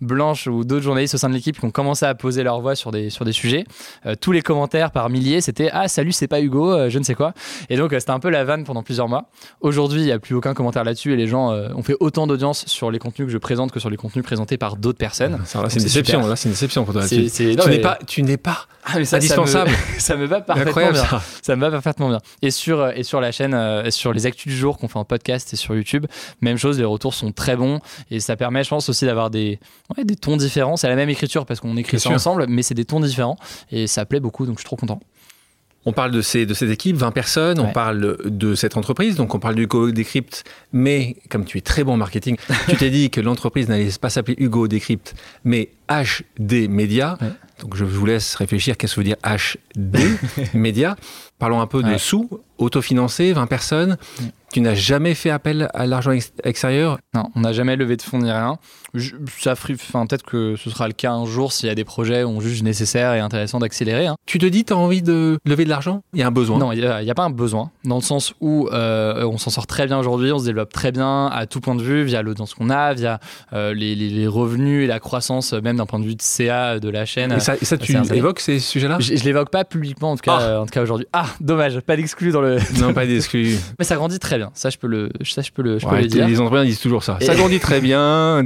[0.00, 2.74] Blanche ou d'autres journalistes au sein de l'équipe qui ont commencé à poser leur voix
[2.74, 3.64] sur des sur des sujets,
[4.20, 7.32] tous les commentaires par milliers c'était ah salut c'est pas Hugo, je ne sais quoi.
[7.70, 9.30] Et donc c'était un peu la vanne pendant plusieurs mois.
[9.60, 12.66] Aujourd'hui il n'y a plus aucun commentaire là-dessus et les gens ont fait autant d'audience
[12.66, 15.78] sur les contenus que je présente que sur les contenus présentés par d'autres personnes c'est
[15.78, 16.26] une déception.
[16.26, 17.06] Là, c'est une déception pour toi.
[17.08, 19.70] tu n'es pas, tu n'es pas ah, ça, indispensable.
[19.98, 21.04] Ça me, va parfaitement bien.
[21.42, 21.56] Ça.
[21.56, 22.20] me va parfaitement bien.
[22.40, 24.98] Et sur euh, et sur la chaîne, euh, sur les actus du jour qu'on fait
[24.98, 26.06] en podcast et sur YouTube,
[26.40, 26.78] même chose.
[26.78, 27.80] Les retours sont très bons
[28.12, 29.58] et ça permet, je pense aussi d'avoir des
[30.04, 30.76] des tons différents.
[30.76, 33.36] C'est la même écriture parce qu'on écrit ça ensemble, mais c'est des tons différents
[33.72, 34.46] et ça plaît beaucoup.
[34.46, 35.00] Donc je suis trop content.
[35.86, 39.34] On parle de, ces, de cette équipe, 20 personnes, on parle de cette entreprise, donc
[39.34, 42.36] on parle du Hugo Decrypt, mais comme tu es très bon en marketing,
[42.68, 45.14] tu t'es dit que l'entreprise n'allait pas s'appeler Hugo Decrypt,
[45.44, 47.16] mais HD Media.
[47.60, 50.18] Donc je vous laisse réfléchir qu'est-ce que veut dire HD
[50.54, 50.96] Media?
[51.38, 52.28] Parlons un peu de sous,
[52.58, 53.96] autofinancé, 20 personnes.
[54.52, 56.98] Tu n'as jamais fait appel à l'argent ex- extérieur?
[57.14, 58.56] Non, on n'a jamais levé de fonds ni rien.
[58.94, 61.74] Je- ça fri- enfin, peut-être que ce sera le cas un jour s'il y a
[61.74, 64.06] des projets où on juge nécessaire et intéressant d'accélérer.
[64.06, 64.14] hein.
[64.24, 66.02] Tu te dis, tu as envie de lever de l'argent?
[66.14, 66.58] Il y a un besoin.
[66.58, 69.66] Non, il n'y a, pas un besoin, dans le sens où euh, on s'en sort
[69.66, 72.54] très bien aujourd'hui, on se développe très bien à tout point de vue, via l'audience
[72.54, 73.18] qu'on a, via
[73.52, 76.88] euh, les, revenus et la croissance, euh, même d'un point de vue de CA de
[76.88, 77.32] la chaîne.
[77.32, 78.98] Et ça, et ça, tu évoques ces sujets-là?
[79.00, 80.42] Je, je l'évoque pas publiquement, en tout cas, Ah.
[80.42, 81.06] euh, en tout cas aujourd'hui.
[81.28, 82.58] Ah, dommage, pas d'exclus dans le.
[82.80, 83.56] Non, pas d'exclus.
[83.78, 85.92] Mais ça grandit très bien, ça je peux le, ça je peux le, je peux
[85.92, 86.26] Ouais, le dire.
[86.26, 87.18] les entrepreneurs disent toujours ça.
[87.20, 88.42] Et- Ça grandit très bien.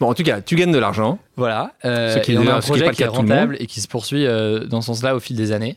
[0.00, 1.18] Bon, en tout cas, tu gagnes de l'argent.
[1.36, 1.72] Voilà.
[1.84, 3.02] euh, Ce qui est et on a un ce qui est projet pas le qui
[3.02, 3.36] est cas de tout le monde.
[3.38, 5.76] rentable et qui se poursuit euh, dans ce sens-là au fil des années.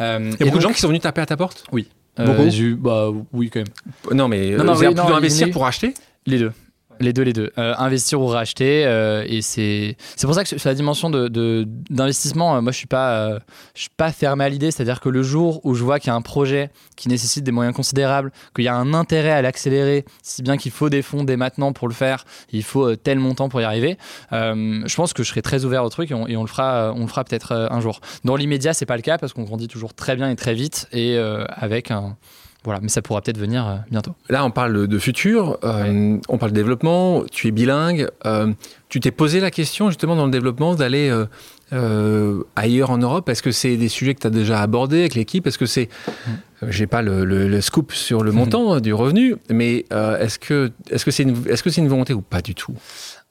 [0.00, 1.64] Euh, Il y a et beaucoup de gens qui sont venus taper à ta porte?
[2.18, 2.48] Euh, beaucoup?
[2.48, 4.16] eu- bah oui quand même.
[4.16, 5.94] Non, mais Non, non, euh, oui, non, plutôt il investir est- pour acheter?
[6.26, 6.52] Les deux.
[7.02, 7.50] Les deux, les deux.
[7.56, 8.84] Euh, investir ou racheter.
[8.84, 12.76] euh, et c'est pour ça que sur la dimension de- de- d'investissement, euh, moi, je
[12.76, 13.38] suis pas,
[13.74, 14.70] suis pas fermé à l'idée.
[14.70, 17.52] C'est-à-dire que le jour où je vois qu'il y a un projet qui nécessite des
[17.52, 21.24] moyens considérables, qu'il y a un intérêt à l'accélérer, si bien qu'il faut des fonds
[21.24, 23.96] dès maintenant pour le faire, il faut tel montant pour y arriver,
[24.30, 26.92] je pense que je serai très ouvert au truc et on, et on le fera,
[26.94, 28.00] on le fera peut-être un jour.
[28.24, 30.86] Dans l'immédiat, c'est pas le cas parce qu'on grandit toujours très bien et très vite
[30.92, 32.16] et avec un.
[32.62, 34.14] Voilà, mais ça pourra peut-être venir euh, bientôt.
[34.28, 38.08] Là, on parle de futur, euh, on parle de développement, tu es bilingue.
[38.26, 38.52] euh,
[38.90, 41.10] tu t'es posé la question, justement, dans le développement, d'aller
[42.56, 45.46] ailleurs en Europe Est-ce que c'est des sujets que tu as déjà abordés avec l'équipe?
[45.46, 45.88] Est-ce que c'est.
[46.62, 50.38] euh, J'ai pas le, le- le scoop sur le montant euh, du revenu, mais est-ce
[50.38, 52.74] que est-ce que c'est une, est-ce que c'est une volonté ou pas du tout?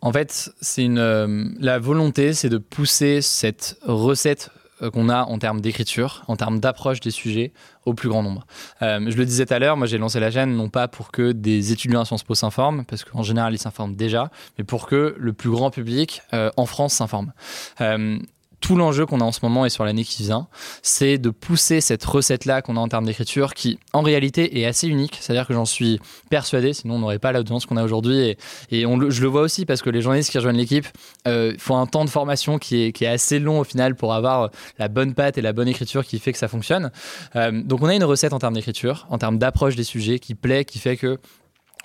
[0.01, 4.49] En fait, c'est une la volonté, c'est de pousser cette recette
[4.93, 7.51] qu'on a en termes d'écriture, en termes d'approche des sujets
[7.85, 8.45] au plus grand nombre.
[8.81, 11.11] Euh, je le disais tout à l'heure, moi j'ai lancé la chaîne non pas pour
[11.11, 14.87] que des étudiants à Sciences Po s'informent, parce qu'en général ils s'informent déjà, mais pour
[14.87, 17.33] que le plus grand public euh, en France s'informe.
[17.81, 18.19] Euh,
[18.61, 20.47] tout l'enjeu qu'on a en ce moment et sur l'année qui vient,
[20.81, 24.87] c'est de pousser cette recette-là qu'on a en termes d'écriture qui, en réalité, est assez
[24.87, 25.17] unique.
[25.21, 25.99] C'est-à-dire que j'en suis
[26.29, 28.35] persuadé, sinon on n'aurait pas l'audience qu'on a aujourd'hui.
[28.71, 30.87] Et, je le vois aussi parce que les journalistes qui rejoignent l'équipe
[31.27, 34.87] euh, font un temps de formation qui est, assez long au final pour avoir la
[34.87, 36.91] bonne patte et la bonne écriture qui fait que ça fonctionne.
[37.35, 40.35] Euh, donc on a une recette en termes d'écriture, en termes d'approche des sujets qui
[40.35, 41.17] plaît, qui fait que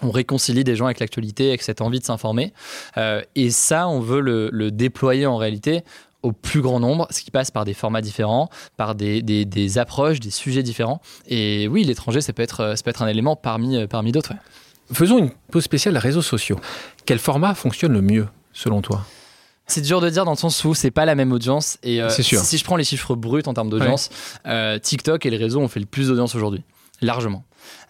[0.02, 2.52] on réconcilie des gens avec l'actualité, avec cette envie de s'informer.
[2.96, 5.82] Euh, et ça, on veut le déployer en réalité
[6.24, 9.78] au plus grand nombre, ce qui passe par des formats différents, par des, des- des
[9.78, 11.00] approches, des sujets différents.
[11.28, 14.10] Et oui, l'étranger, ça peut être, euh, ça peut être un élément parmi, euh, parmi
[14.10, 14.30] d'autres.
[14.32, 14.40] ouais.
[14.92, 16.58] Faisons une pause spéciale réseaux sociaux.
[17.06, 19.04] Quel format fonctionne le mieux, selon toi?
[19.66, 21.78] C'est dur de dire dans le sens où c'est pas la même audience.
[21.82, 22.40] Et euh, sûr.
[22.40, 24.10] si je prends les chiffres bruts en termes d'audience,
[24.46, 26.62] euh, TikTok et les réseaux ont fait le plus d'audience aujourd'hui,
[27.00, 27.44] largement.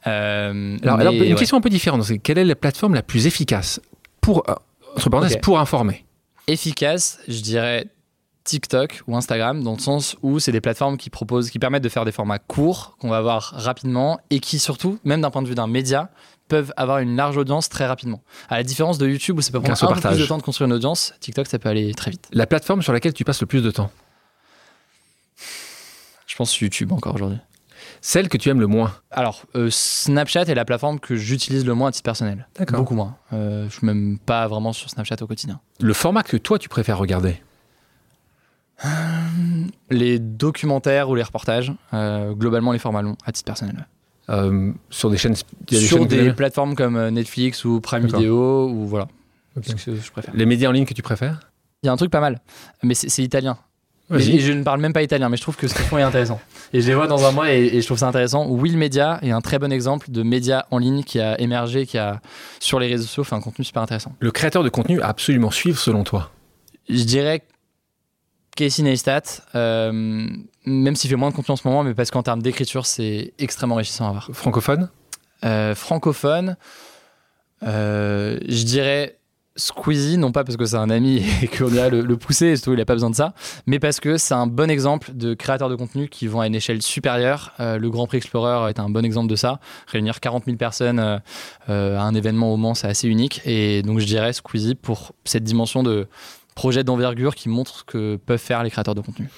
[0.07, 1.35] Euh, alors, mais alors, une ouais.
[1.35, 2.05] question un peu différente.
[2.05, 3.81] c'est Quelle est la plateforme la plus efficace
[4.21, 4.45] pour,
[4.97, 5.41] entre parenthèses, Ok.
[5.43, 6.05] pour informer?
[6.47, 7.87] Efficace, je dirais
[8.45, 11.89] TikTok ou Instagram, dans le sens où c'est des plateformes qui proposent, qui permettent de
[11.89, 15.49] faire des formats courts qu'on va voir rapidement et qui surtout, même d'un point de
[15.49, 16.11] vue d'un média,
[16.49, 18.23] peuvent avoir une large audience très rapidement.
[18.51, 20.43] À la différence de YouTube où ça peut prendre un peu plus de temps de
[20.43, 22.29] construire une audience, TikTok ça peut aller très vite.
[22.33, 23.91] La plateforme sur laquelle tu passes le plus de temps
[26.27, 27.39] Je pense YouTube encore aujourd'hui.
[28.01, 31.75] Celle que tu aimes le moins Alors, euh, Snapchat est la plateforme que j'utilise le
[31.75, 32.47] moins à titre personnel.
[32.59, 32.81] D'accord.
[32.81, 33.17] Beaucoup moins.
[33.33, 35.61] Euh, je suis même pas vraiment sur Snapchat au quotidien.
[35.81, 37.41] Le format que toi, tu préfères regarder
[39.91, 43.87] Les documentaires ou les reportages, euh, globalement les formats longs à titre personnel.
[44.31, 45.35] Euh, Sur des chaînes...
[45.71, 48.07] y a des sur chaînes des plateformes comme euh, Netflix ou Prime.
[48.07, 49.09] Video ou voilà.
[49.55, 50.35] Que je préfère.
[50.35, 51.41] Les médias en ligne que tu préfères
[51.83, 52.41] Il y a un truc pas mal,
[52.83, 53.57] mais c'est italien.
[54.11, 56.03] Mais je, ne parle même pas italien, mais je trouve que ce qu'ils font est
[56.03, 56.39] intéressant.
[56.75, 58.47] Et je les vois dans un mois et, et je trouve ça intéressant.
[58.49, 61.97] Will Media est un très bon exemple de média en ligne qui a émergé, qui
[61.97, 62.21] a
[62.61, 64.13] sur les réseaux sociaux fait un contenu super intéressant.
[64.21, 66.31] Le créateur de contenu à absolument suivre selon toi?
[66.91, 67.45] Je dirais
[68.57, 69.23] Casey Neistat,
[69.55, 69.93] euh,
[70.65, 73.33] même s'il fait moins de contenu en ce moment, mais parce qu'en termes d'écriture, c'est
[73.39, 74.31] extrêmement enrichissant à voir.
[74.33, 74.91] Francophone
[75.45, 76.57] Euh, francophone,
[77.65, 79.19] euh, je dirais
[79.57, 82.57] Squeezie, non pas parce que c'est un ami et qu'on ira le, le pousser, et
[82.57, 83.35] surtout il n'a pas besoin de ça,
[83.67, 86.55] mais parce que c'est un bon exemple de créateurs de contenu qui vont à une
[86.55, 87.53] échelle supérieure.
[87.59, 89.61] Le Grand Prix Explorer est un bon exemple de ça.
[89.87, 91.23] Réunir 40 000 personnes à
[91.69, 93.43] un événement au Mans, c'est assez unique.
[93.45, 96.09] Et donc je dirais Squeezie pour cette dimension de
[96.55, 99.29] projet d'envergure qui montre ce que peuvent faire les créateurs de contenu.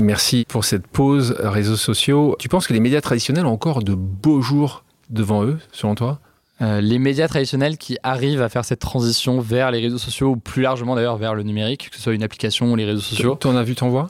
[0.00, 2.36] Merci pour cette pause euh, réseaux sociaux.
[2.38, 6.20] Tu penses que les médias traditionnels ont encore de beaux jours devant eux, selon toi?
[6.60, 10.36] Euh, les médias traditionnels qui arrivent à faire cette transition vers les réseaux sociaux, ou
[10.36, 13.36] plus largement d'ailleurs vers le numérique, que ce soit une application ou les réseaux sociaux,
[13.40, 14.08] Tu en as vu, t'en vois?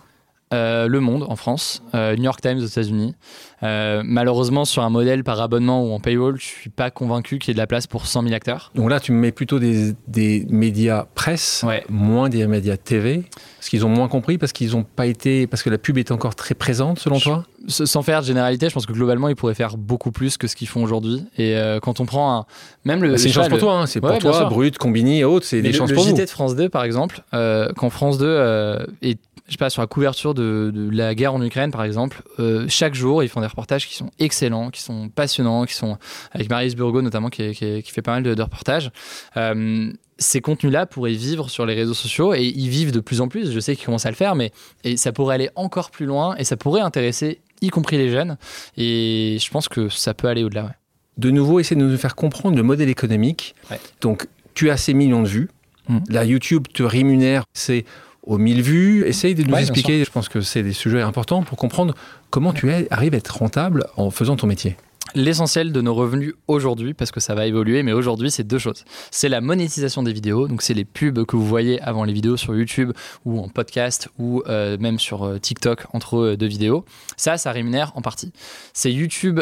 [0.51, 3.15] Le Monde en France, New York Times aux États-Unis.
[3.63, 7.53] Malheureusement, sur un modèle par abonnement ou en paywall, je suis pas convaincu qu'il y
[7.53, 8.71] ait de la place pour 100 000 acteurs.
[8.75, 13.25] Donc là, tu me mets plutôt des, des médias presse, moins des médias TV.
[13.59, 16.13] Parce qu'ils ont moins compris, parce qu'ils n'ont pas été, parce que la pub est
[16.13, 17.45] encore très présente, selon toi?
[17.67, 20.55] Sans faire de généralité, je pense que globalement, ils pourraient faire beaucoup plus que ce
[20.55, 21.25] qu'ils font aujourd'hui.
[21.37, 22.47] Et quand on prend un,
[22.85, 23.87] même le, bah, c'est une chance pour toi, hein.
[23.87, 26.11] c'est pour toi, Brut, Combini et autres, c'est des chances pour vous.
[26.11, 29.81] Le JT de France 2, par exemple, quand France 2 est je sais pas, sur
[29.81, 33.48] la couverture de, la guerre en Ukraine, par exemple, euh, chaque jour, ils font des
[33.49, 35.99] reportages qui sont excellents, qui sont passionnants, qui sont
[36.33, 38.91] avec Marius Burgo notamment, qui, fait pas mal de, reportages.
[39.37, 43.29] Euh, ces contenus-là pourraient vivre sur les réseaux sociaux et ils vivent de plus en
[43.29, 43.53] plus.
[43.53, 44.51] Je sais qu'ils commencent à le faire, mais
[44.85, 48.37] et ça pourrait aller encore plus loin et ça pourrait intéresser, y compris les jeunes.
[48.77, 50.73] Et je pense que ça peut aller au-delà.
[51.19, 53.55] De nouveau, essayer de nous faire comprendre le modèle économique.
[54.01, 55.49] Donc, tu as ces millions de vues.
[55.89, 55.99] Mmh.
[56.09, 57.85] La YouTube te rémunère, c'est
[58.29, 59.05] aux 1000 vues.
[59.07, 61.95] Essaye de nous expliquer, je pense que c'est des sujets importants pour comprendre
[62.31, 64.77] comment tu arrives à être rentable en faisant ton métier?
[65.15, 68.85] L'essentiel de nos revenus aujourd'hui, parce que ça va évoluer, mais aujourd'hui, c'est deux choses.
[69.11, 72.37] C'est la monétisation des vidéos, donc c'est les pubs que vous voyez avant les vidéos
[72.37, 72.93] sur YouTube
[73.25, 76.85] ou en podcast ou euh, même sur euh, TikTok entre euh, deux vidéos.
[77.17, 78.33] Ça, ça rémunère en partie.
[78.75, 79.41] C'est YouTube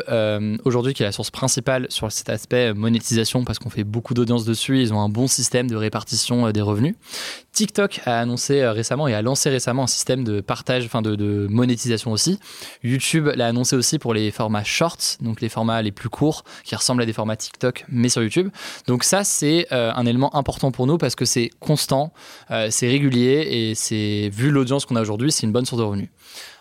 [0.65, 4.45] aujourd'hui qui est la source principale sur cet aspect monétisation parce qu'on fait beaucoup d'audience
[4.45, 4.81] dessus.
[4.81, 6.95] Ils ont un bon système de répartition des revenus.
[7.53, 12.13] TikTok a annoncé récemment et a lancé récemment un système de partage, enfin de, monétisation
[12.13, 12.39] aussi.
[12.83, 15.49] YouTube l'a annoncé aussi pour les formats shorts, donc les
[15.83, 18.51] les plus courts qui ressemblent à des formats TikTok mais sur YouTube.
[18.87, 22.13] Donc ça c'est euh, un élément important pour nous parce que c'est constant,
[22.51, 25.87] euh, c'est régulier et c'est vu l'audience qu'on a aujourd'hui, c'est une bonne source de
[25.87, 26.09] revenus.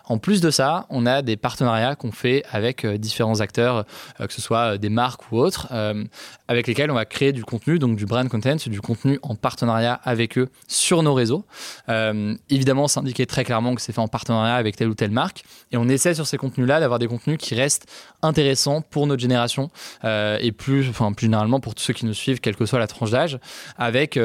[0.08, 3.84] En plus de ça, on a des partenariats qu'on fait avec euh, différents acteurs,
[4.20, 5.66] euh, que ce soit euh, des marques ou autres,
[6.48, 9.94] avec lesquels on va créer du contenu, donc du brand content, du contenu en partenariat
[10.04, 11.44] avec eux sur nos réseaux.
[11.88, 15.44] évidemment, c'est indiqué très clairement que c'est fait en partenariat avec telle ou telle marque.
[15.72, 17.86] Et on essaie sur ces contenus-là d'avoir des contenus qui restent
[18.22, 19.70] intéressants pour notre génération
[20.04, 22.86] et plus, enfin, plus généralement pour tous ceux qui nous suivent, quelle que soit la
[22.86, 23.38] tranche d'âge,
[23.76, 24.18] avec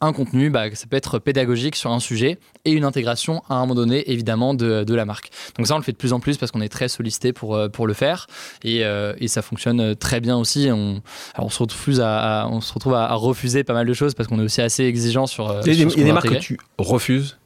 [0.00, 3.60] un contenu, bah, ça peut être pédagogique sur un sujet et une intégration à un
[3.60, 5.30] moment donné évidemment de, de la marque.
[5.56, 7.56] Donc ça on le fait de plus en plus parce qu'on est très sollicité pour,
[7.56, 8.26] euh, pour le faire
[8.62, 10.68] et, euh, et, ça fonctionne très bien aussi.
[10.70, 11.02] On,
[11.38, 14.38] on se retrouve à, on se retrouve à, refuser pas mal de choses parce qu'on
[14.38, 15.50] est aussi assez exigeant sur.
[15.50, 17.38] Euh, il y a des marques que tu refuses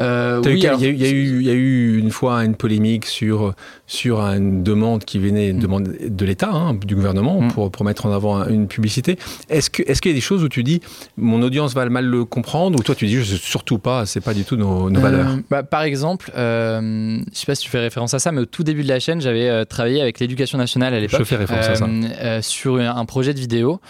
[0.00, 3.54] euh, oui, il, y a, eu, il, y a, eu, une fois une polémique sur,
[3.86, 5.58] sur une demande qui venait mm.
[5.58, 7.52] demande de l'État, hein, du gouvernement, mm.
[7.52, 9.18] pour, pour mettre en avant une publicité.
[9.48, 10.80] Est-ce qu'il est qu'il y a des choses où tu dis
[11.16, 14.44] mon audience va mal le comprendre ou toi tu dis surtout pas, c'est pas du
[14.44, 15.28] tout nos, nos valeurs?
[15.28, 18.40] euh, bah, Par exemple, euh, je sais pas si tu fais référence à ça, mais
[18.40, 21.20] au tout début de la chaîne, j'avais euh, travaillé avec l'éducation nationale à l'époque.
[21.20, 22.42] Je fais référence à ça.
[22.42, 23.80] sur un projet de vidéo.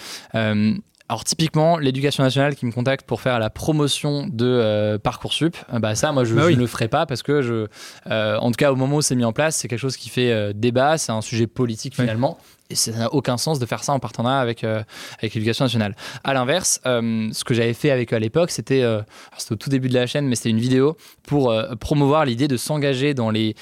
[1.12, 5.78] Alors typiquement, l'éducation nationale qui me contacte pour faire la promotion de euh, Parcoursup, euh,
[5.78, 7.66] bah ça, moi, je, bah ne le ferai pas parce que je,
[8.10, 10.08] euh, en tout cas, au moment où c'est mis en place, c'est quelque chose qui
[10.08, 12.38] fait débat, c'est un sujet politique finalement
[12.70, 14.82] et ça n'a aucun sens de faire ça en partenariat avec, euh,
[15.18, 15.94] avec l'éducation nationale.
[16.24, 19.02] À l'inverse, euh, ce que j'avais fait avec eux à l'époque, c'était, euh,
[19.36, 20.96] c'était au tout début de la chaîne, mais c'était une vidéo
[21.26, 23.54] pour promouvoir l'idée de s'engager dans les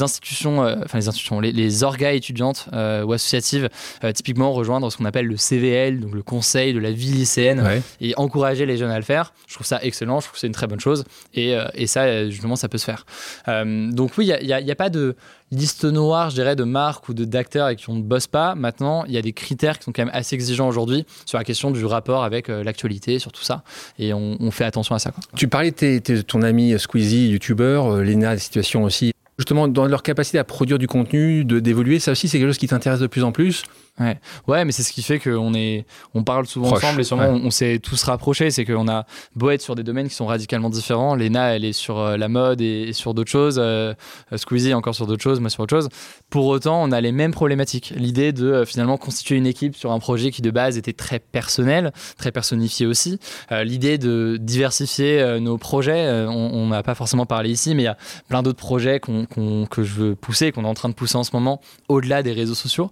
[0.00, 3.68] institutions, enfin les institutions, les, les orgas étudiantes ou associatives,
[4.14, 8.14] typiquement rejoindre ce qu'on appelle le CVL, donc le conseil de la vie lycéenne, et
[8.16, 9.34] encourager les jeunes à le faire.
[9.48, 12.28] Je trouve ça excellent, je trouve que c'est une très bonne chose, et, et ça,
[12.30, 13.04] justement, ça peut se faire.
[13.46, 15.16] donc oui, il n'y a, a, a, pas de
[15.50, 18.54] liste noire, je dirais, de marques ou d'acteurs avec qui on ne bosse pas.
[18.54, 21.44] Maintenant, il y a des critères qui sont quand même assez exigeants aujourd'hui sur la
[21.44, 23.62] question du rapport avec euh, l'actualité, sur tout ça.
[23.98, 25.12] Et on, fait attention à ça.
[25.36, 29.12] Tu parlais de ton ami Squeezie, youtubeur, euh, Lena, des situations aussi.
[29.38, 32.68] Justement, dans leur capacité à produire du contenu, d'évoluer, ça aussi, c'est quelque chose qui
[32.68, 33.64] t'intéresse de plus en plus
[34.00, 35.84] Ouais, ouais mais c'est ce qui fait qu'on est,
[36.14, 38.50] on parle souvent ensemble et sûrement on, s'est tous rapprochés.
[38.50, 39.04] C'est qu'on a
[39.36, 41.14] beau être sur des domaines qui sont radicalement différents.
[41.14, 43.56] Lena, elle est sur euh, la mode et, sur d'autres choses.
[43.58, 43.92] Euh,
[44.34, 45.90] Squeezie encore sur d'autres choses, moi sur autre chose.
[46.30, 47.92] Pour autant, on a les mêmes problématiques.
[47.94, 51.18] L'idée de euh, finalement constituer une équipe sur un projet qui de base était très
[51.18, 53.18] personnel, très personnifié aussi.
[53.50, 57.96] L'idée de diversifier nos projets, on n'a pas forcément parlé ici, mais il y a
[58.28, 61.30] plein d'autres projets que je veux pousser, qu'on est en train de pousser en ce
[61.32, 62.90] moment, au-delà des réseaux sociaux,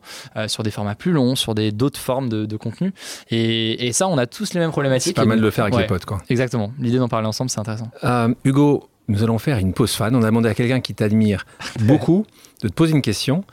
[0.48, 2.92] sur des formats plus long, sur des d'autres formes de, contenu.
[3.30, 5.16] Et, ça, on a tous les mêmes problématiques.
[5.16, 6.18] C'est pas mal de le faire avec les potes, quoi.
[6.28, 6.72] Exactement.
[6.78, 7.90] L'idée d'en parler ensemble, c'est intéressant.
[8.04, 10.14] Euh, Hugo, nous allons faire une pause fan.
[10.14, 11.46] On a demandé à quelqu'un qui t'admire
[11.80, 12.26] beaucoup
[12.62, 13.44] de te poser une question.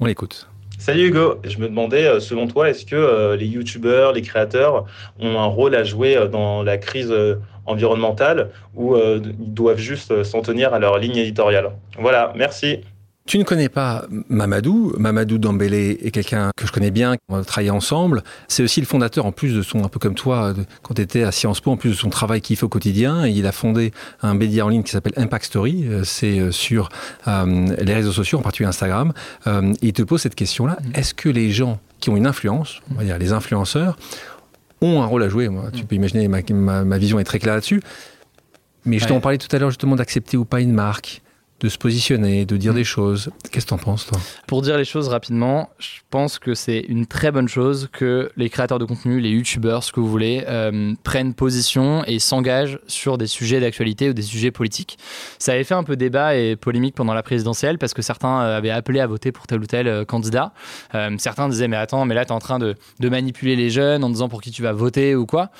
[0.00, 0.48] On l'écoute.
[0.78, 4.86] Salut Hugo, je me demandais, euh, selon toi, est-ce que euh, les youtubeurs, les créateurs
[5.20, 7.14] ont un rôle à jouer dans la crise
[7.66, 11.70] environnementale ou ils doivent juste s'en tenir à leur ligne éditoriale?
[11.98, 12.80] Voilà, merci.
[13.26, 14.92] Tu ne connais pas Mamadou.
[14.98, 18.22] Mamadou Dambélé est quelqu'un que je connais bien, on a travaillé ensemble.
[18.48, 20.52] C'est aussi le fondateur, en plus de son, un peu comme toi,
[20.82, 23.26] quand tu étais à Sciences Po, en plus de son travail qu'il fait au quotidien.
[23.26, 25.86] Il a fondé un média en ligne qui s'appelle Impact Story.
[25.86, 26.90] Euh, c'est euh, sur
[27.26, 29.14] euh, les réseaux sociaux, en particulier Instagram.
[29.80, 30.76] il te pose cette question-là.
[30.82, 30.98] Mm.
[30.98, 33.96] Est-ce que les gens qui ont une influence, on va dire les influenceurs,
[34.82, 35.48] ont un rôle à jouer?
[35.48, 35.86] Moi, Tu mm.
[35.86, 37.80] peux imaginer, ma, ma, vision est très claire là-dessus.
[38.84, 41.22] Mais je t'en parlais tout à l'heure justement d'accepter ou pas une marque
[41.64, 42.76] de se positionner, de dire mm.
[42.76, 43.30] des choses.
[43.50, 44.18] Qu'est-ce que t'en penses, toi?
[44.46, 48.50] Pour dire les choses rapidement, je pense que c'est une très bonne chose que les
[48.50, 53.16] créateurs de contenu, les youtubeurs, ce que vous voulez, euh, prennent position et s'engagent sur
[53.16, 54.98] des sujets d'actualité ou des sujets politiques.
[55.38, 58.58] Ça avait fait un peu débat et polémique pendant la présidentielle parce que certains euh,
[58.58, 60.52] avaient appelé à voter pour tel ou tel euh, candidat.
[61.16, 64.10] certains disaient mais attends, mais là tu es en train de, manipuler les jeunes en
[64.10, 65.50] disant pour qui tu vas voter ou quoi.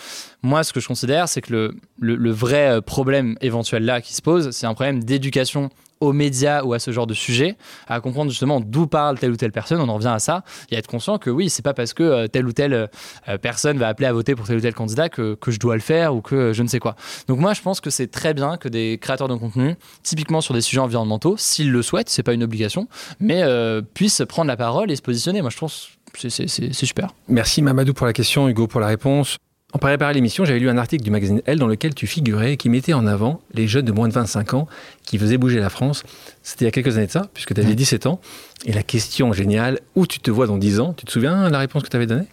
[0.45, 4.51] Moi, ce que je considère, c'est que le, vrai problème éventuel là qui se pose,
[4.51, 5.71] c'est un problème d'éducation
[6.01, 9.37] aux médias ou à ce genre de sujet, à comprendre justement d'où parle telle ou
[9.37, 11.73] telle personne, on en revient à ça, et à être conscient que oui, c'est pas
[11.73, 14.61] parce que euh, telle ou telle euh, personne va appeler à voter pour tel ou
[14.61, 16.95] tel candidat que, je dois le faire ou que je ne sais quoi.
[17.27, 20.53] Donc moi, je pense que c'est très bien que des créateurs de contenu, typiquement sur
[20.53, 22.87] des sujets environnementaux, s'ils le souhaitent, c'est pas une obligation,
[23.19, 25.41] mais euh, puissent prendre la parole et se positionner.
[25.41, 27.09] Moi, je pense c'est super.
[27.29, 29.39] Merci Mamadou pour la question, Hugo pour la réponse.
[29.75, 32.57] En préparant l'émission, j'avais lu un article du magazine Elle dans lequel tu figurais et
[32.57, 34.69] qui mettait en avant les jeunes de moins de 25 ans
[35.03, 36.05] qui faisaient bouger la France.
[36.45, 38.21] C'était il y a quelques années de ça, puisque tu avais 17 ans.
[38.67, 40.93] Et la question géniale, où tu te vois dans 10 ans?
[40.93, 42.27] Tu te souviens de la réponse que tu avais donnée?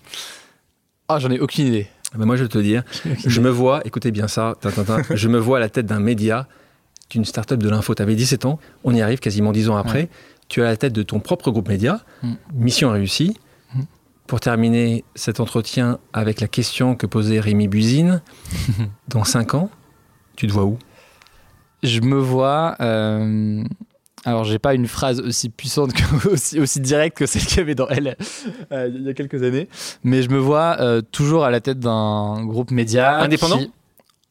[1.07, 1.87] Ah, j'en ai aucune idée.
[2.13, 2.83] Ah ben moi, je vais te dire,
[3.25, 4.53] je me vois, écoutez bien ça,
[5.09, 6.47] je me vois à la tête d'un média,
[7.09, 7.95] d'une start-up de l'info.
[7.95, 10.09] Tu avais 17 ans, on y arrive quasiment 10 ans après.
[10.47, 12.33] Tu es à la tête de ton propre groupe média, mm.
[12.53, 13.35] mission réussie
[14.31, 18.21] pour terminer cet entretien avec la question que posait Rémi Buzine,
[19.09, 19.69] dans 5 ans,
[20.37, 20.79] tu te vois où?
[21.83, 22.77] Je me vois.
[22.79, 23.61] Euh,
[24.23, 27.59] alors, j'ai pas une phrase aussi puissante, que, aussi, aussi directe que celle qu'il y
[27.59, 28.15] avait dans Elle
[28.71, 29.67] euh, il y a quelques années,
[30.05, 33.19] mais je me vois euh, toujours à la tête d'un groupe média.
[33.19, 33.59] Indépendant?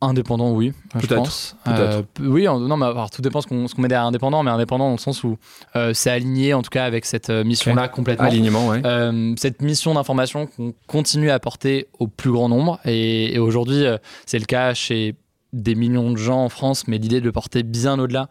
[0.03, 1.57] Indépendant, oui, je pense.
[1.69, 4.93] Euh, oui, non, mais alors, tout dépend ce qu'on met derrière indépendant, mais indépendant dans
[4.93, 5.37] le sens où
[5.77, 8.25] euh, c'est aligné, en tout cas, avec cette euh, mission-là complètement.
[8.25, 9.35] Alignement, oui.
[9.37, 12.81] cette mission d'information qu'on continue à porter au plus grand nombre.
[12.87, 13.85] Et, aujourd'hui,
[14.25, 15.17] c'est le cas chez
[15.53, 18.29] des millions de gens en France, mais l'idée de le porter bien au-delà,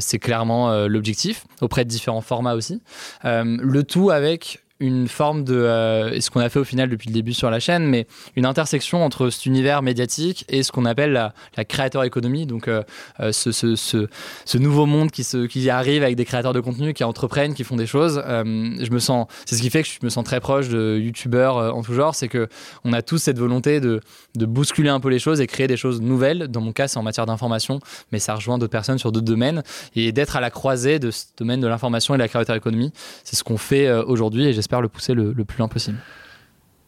[0.00, 2.82] c'est clairement l'objectif, auprès de différents formats aussi.
[3.22, 7.14] le tout avec une forme de euh, ce qu'on a fait au final depuis le
[7.14, 11.12] début sur la chaîne, mais une intersection entre cet univers médiatique et ce qu'on appelle
[11.12, 12.82] la, créateur économie, donc euh,
[13.20, 16.92] euh, ce, ce, ce, nouveau monde qui, se, qui arrive avec des créateurs de contenu
[16.92, 18.22] qui entreprennent, qui font des choses.
[18.26, 21.56] je me sens, c'est ce qui fait que je me sens très proche de youtubeurs
[21.56, 22.48] en tout genre, c'est que
[22.84, 24.00] on a tous cette volonté de,
[24.34, 26.48] de bousculer un peu les choses et créer des choses nouvelles.
[26.48, 27.78] Dans mon cas, c'est en matière d'information,
[28.10, 29.62] mais ça rejoint d'autres personnes sur d'autres domaines
[29.94, 32.92] et d'être à la croisée de ce domaine de l'information et de la créateur économie,
[33.22, 35.98] c'est ce qu'on fait aujourd'hui et j'espère le pousser le, plus loin possible.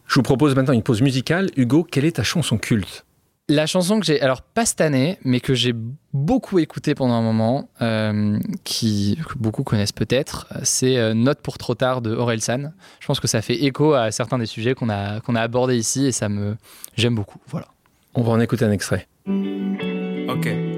[0.07, 1.51] Je vous propose maintenant une pause musicale.
[1.57, 3.05] Hugo, quelle est ta chanson culte?
[3.49, 5.74] La chanson que j'ai, alors pas cette année, mais que j'ai
[6.12, 11.59] beaucoup écoutée pendant un moment, euh, qui, que beaucoup connaissent peut-être, c'est euh, Note pour
[11.59, 12.72] trop tard de San.
[12.99, 15.77] Je pense que ça fait écho à certains des sujets qu'on a, qu'on a abordés
[15.77, 16.57] ici et ça me.
[16.97, 17.39] J'aime beaucoup.
[17.49, 17.68] Voilà.
[18.14, 19.07] On va en écouter un extrait.
[19.29, 20.76] Ok.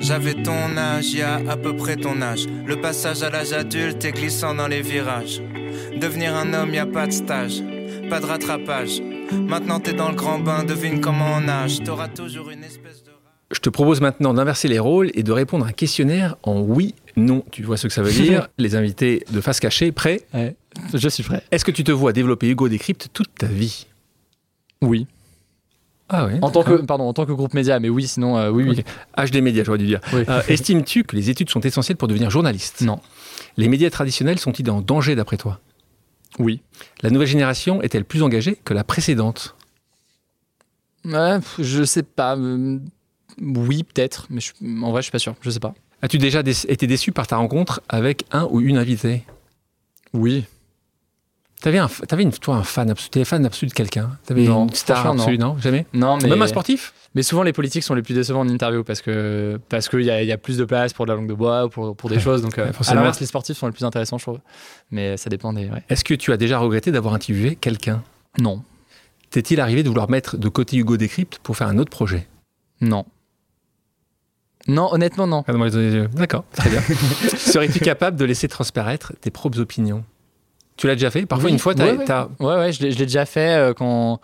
[0.00, 2.46] J'avais ton âge, il y a à peu près ton âge.
[2.66, 5.42] Le passage à l'âge adulte est glissant dans les virages.
[6.00, 7.62] Devenir un homme, y a pas de stage,
[8.08, 9.00] pas de rattrapage.
[9.32, 11.82] Maintenant t'es dans le grand bain, devine comment on nage.
[11.84, 13.10] T'auras toujours une espèce de.
[13.50, 16.94] Je te propose maintenant d'inverser les rôles et de répondre à un questionnaire en oui,
[17.16, 17.42] non.
[17.50, 18.48] Tu vois ce que ça veut dire?
[18.58, 20.20] Les invités de face cachée, prêts?
[20.92, 21.42] Je suis prêt.
[21.50, 23.86] Est-ce que tu te vois développer Hugo Décrypte toute ta vie?
[24.82, 25.06] Oui.
[26.08, 26.38] Ah ouais.
[26.40, 28.84] En tant que, pardon, en tant que groupe média, mais oui, sinon, euh, oui, oui.
[29.16, 30.00] HD Média, j'aurais dû dire.
[30.14, 32.80] Euh, estimes-tu que les études sont essentielles pour devenir journaliste?
[32.80, 33.00] Non.
[33.56, 35.60] Les médias traditionnels sont-ils en danger d'après toi?
[36.38, 36.60] Oui.
[37.02, 39.54] La nouvelle génération est-elle plus engagée que la précédente?
[41.04, 42.36] Ouais, Je sais pas.
[42.36, 42.78] Euh,
[43.40, 44.40] oui, peut-être, mais
[44.82, 45.34] en vrai, je suis pas sûr.
[45.42, 45.74] Je sais pas.
[46.00, 49.24] As-tu déjà été déçu par ta rencontre avec un ou une invitée?
[50.12, 50.44] Oui.
[51.60, 54.16] T'avais, un, avais une, toi un fan absolu, t'es fan absolu de quelqu'un?
[54.24, 55.58] T'avais une star absolue, non?
[55.58, 55.86] Jamais?
[55.92, 56.28] Non, mais...
[56.28, 56.94] Même un sportif?
[57.14, 60.10] Mais souvent, les politiques sont les plus décevants en interview parce que parce qu'il y,
[60.10, 62.10] a, y a plus de place pour de la langue de bois ou pour, pour
[62.10, 62.42] des choses.
[62.42, 64.38] Donc, euh, à les sportifs sont les plus intéressants, je trouve.
[64.92, 65.68] Mais ça dépend des.
[65.88, 68.02] Est-ce que tu as déjà regretté d'avoir interviewé quelqu'un?
[68.38, 68.62] Non.
[69.30, 72.28] T'est-il arrivé de vouloir mettre de côté Hugo Décrypte pour faire un autre projet?
[72.80, 73.04] Non.
[74.68, 75.44] Non, honnêtement, non.
[75.48, 75.52] Ah,
[76.14, 76.80] D'accord, très bien.
[77.36, 80.04] Serais-tu capable de laisser transparaître tes propres opinions?
[80.78, 82.72] Tu l'as déjà fait Parfois, une fois, tu as, ouais, ouais.
[82.72, 84.20] je l'ai déjà fait euh, quand.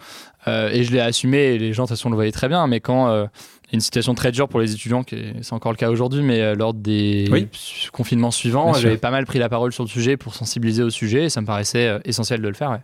[0.48, 2.66] Euh, et je l'ai assumé, et les gens, de toute façon, le voyaient très bien,
[2.66, 3.26] mais quand euh,
[3.72, 5.02] une situation très dure pour les étudiants,
[5.42, 7.48] c'est encore le cas aujourd'hui, mais euh, lors des Oui.
[7.92, 11.24] confinements suivants, j'avais pas mal pris la parole sur le sujet pour sensibiliser au sujet
[11.24, 12.70] et ça me paraissait essentiel de le faire.
[12.70, 12.80] ouais.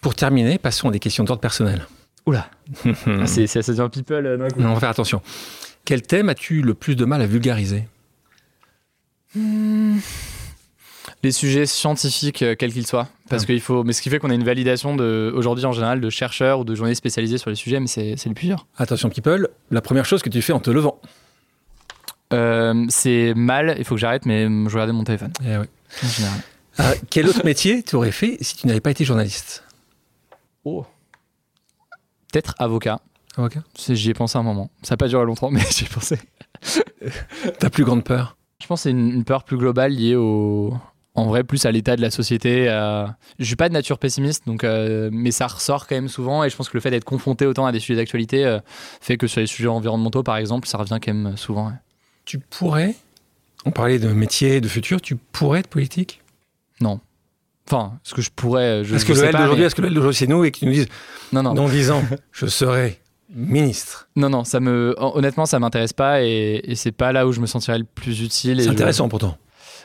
[0.00, 1.86] Pour terminer, passons à des questions d'ordre personnel.
[2.26, 2.48] Oula,
[2.84, 2.92] Hmm.
[3.22, 4.60] Ah, c'est assez un people d'un coup.
[4.60, 5.20] Non, on va faire attention.
[5.84, 7.84] Quel thème as-tu le plus de mal à vulgariser?
[11.22, 13.08] Les sujets scientifiques, euh, quels qu'ils soient.
[13.28, 13.46] Parce Ah.
[13.46, 13.84] qu'il faut.
[13.84, 16.64] Mais ce qui fait qu'on a une validation de, aujourd'hui en général de chercheurs ou
[16.64, 18.66] de journalistes spécialisés sur les sujets, mais c'est c'est le plus dur.
[18.76, 21.00] Attention people, la première chose que tu fais en te levant.
[22.32, 25.68] Euh, c'est mal, il faut que j'arrête, mais je regardais mon téléphone Eh ouais.
[26.02, 26.38] en général.
[26.80, 29.62] Euh, quel autre métier tu aurais fait si tu n'avais pas été journaliste?
[30.64, 30.86] Oh.
[32.32, 33.00] Peut-être avocat.
[33.36, 33.60] Avocat?
[33.76, 34.70] C'est- J'y ai pensé un moment.
[34.82, 36.18] Ça n'a pas duré longtemps, mais j'y ai pensé.
[37.58, 38.36] Ta plus grande peur?
[38.62, 40.74] Je pense que c'est une, une peur plus globale liée au.
[41.14, 42.68] En vrai, plus à l'état de la société.
[42.68, 46.42] à- Je suis pas de nature pessimiste, donc, euh, mais ça ressort quand même souvent.
[46.42, 48.60] Et je pense que le fait d'être confronté autant à des sujets d'actualité euh,
[49.00, 51.66] fait que sur les sujets environnementaux, par exemple, ça revient quand même souvent.
[51.66, 51.74] ouais.
[52.24, 52.94] Tu pourrais,
[53.66, 56.20] on parlait de métier, de futur, tu pourrais être politique?
[57.68, 58.82] Enfin, ce que je pourrais.
[58.84, 60.16] Je, Est-ce je que le sais L pas, d'aujourd'hui, mais- est-ce que le L d'aujourd'hui
[60.18, 60.88] c'est nous et tu nous dises
[61.32, 61.54] Non, non.
[61.54, 62.02] dans 10 ans,
[62.32, 63.00] je serai
[63.34, 64.08] ministre?
[64.16, 64.94] Non, non, ça me.
[64.98, 68.20] Honnêtement, ça m'intéresse pas et, et c'est pas là où je me sentirais le plus
[68.22, 68.58] utile.
[68.60, 69.36] C'est je- intéressant pourtant.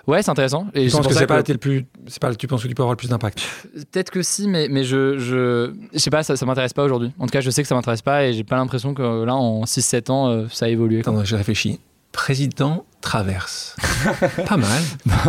[0.07, 0.67] Ouais, c'est intéressant.
[0.73, 2.67] Et Tu penses que ça c'est pas, t'es le plus, c'est pas, tu penses que
[2.69, 3.41] tu peux avoir le plus d'impact?
[3.91, 7.11] Peut-être que si, mais, mais je, je, je sais pas, ça, ça m'intéresse pas aujourd'hui.
[7.19, 9.35] En tout cas, je sais que ça m'intéresse pas et j'ai pas l'impression que là,
[9.35, 11.01] en 6-7 ans, euh, ça a évolué.
[11.01, 11.79] Attends, j'ai réfléchi.
[12.13, 13.75] Président traverse.
[14.47, 14.81] pas mal.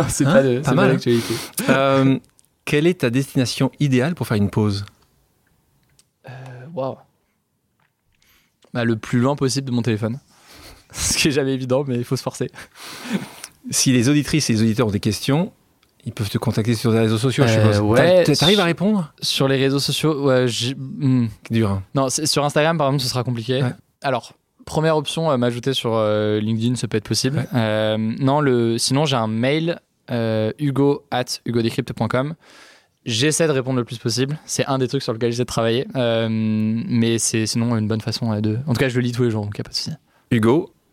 [0.07, 0.31] c'est Hein?
[0.33, 0.93] pas de- Pas c'est pas mal, hein?
[0.93, 1.33] d'actualité.
[1.67, 2.17] Euh,
[2.63, 4.85] quelle est ta destination idéale pour faire une pause?
[6.73, 6.95] Waouh.
[8.73, 10.19] Bah, le plus loin possible de mon téléphone.
[10.93, 12.49] Ce qui est jamais évident, mais il faut se forcer.
[13.69, 15.51] Si les auditrices et les auditeurs ont des questions,
[16.05, 17.79] ils peuvent te contacter sur les réseaux sociaux, je Euh, suppose.
[17.91, 18.23] ouais.
[18.23, 19.13] T'arrives à répondre?
[19.21, 21.27] Sur les réseaux sociaux, ouais, hmm.
[21.47, 21.69] C'est dur.
[21.71, 21.83] hein.
[21.95, 23.61] non, sur Instagram, par exemple, ce sera compliqué.
[23.61, 23.73] Ouais.
[24.01, 24.33] Alors,
[24.65, 27.37] première option, euh, m'ajouter sur euh, LinkedIn, ça peut être possible.
[27.39, 27.45] Ouais.
[27.53, 29.79] Euh, non, le, sinon, j'ai un mail,
[30.57, 32.35] hugo at hugodecrypt.com.
[33.05, 34.37] J'essaie de répondre le plus possible.
[34.45, 35.85] C'est un des trucs sur lesquels j'essaie de travailler.
[35.95, 38.57] Mais c'est sinon une bonne façon de.
[38.67, 39.75] En tout cas, je le lis tous les jours, donc il n'y a pas de
[39.75, 39.91] souci.
[40.31, 40.71] Hugo,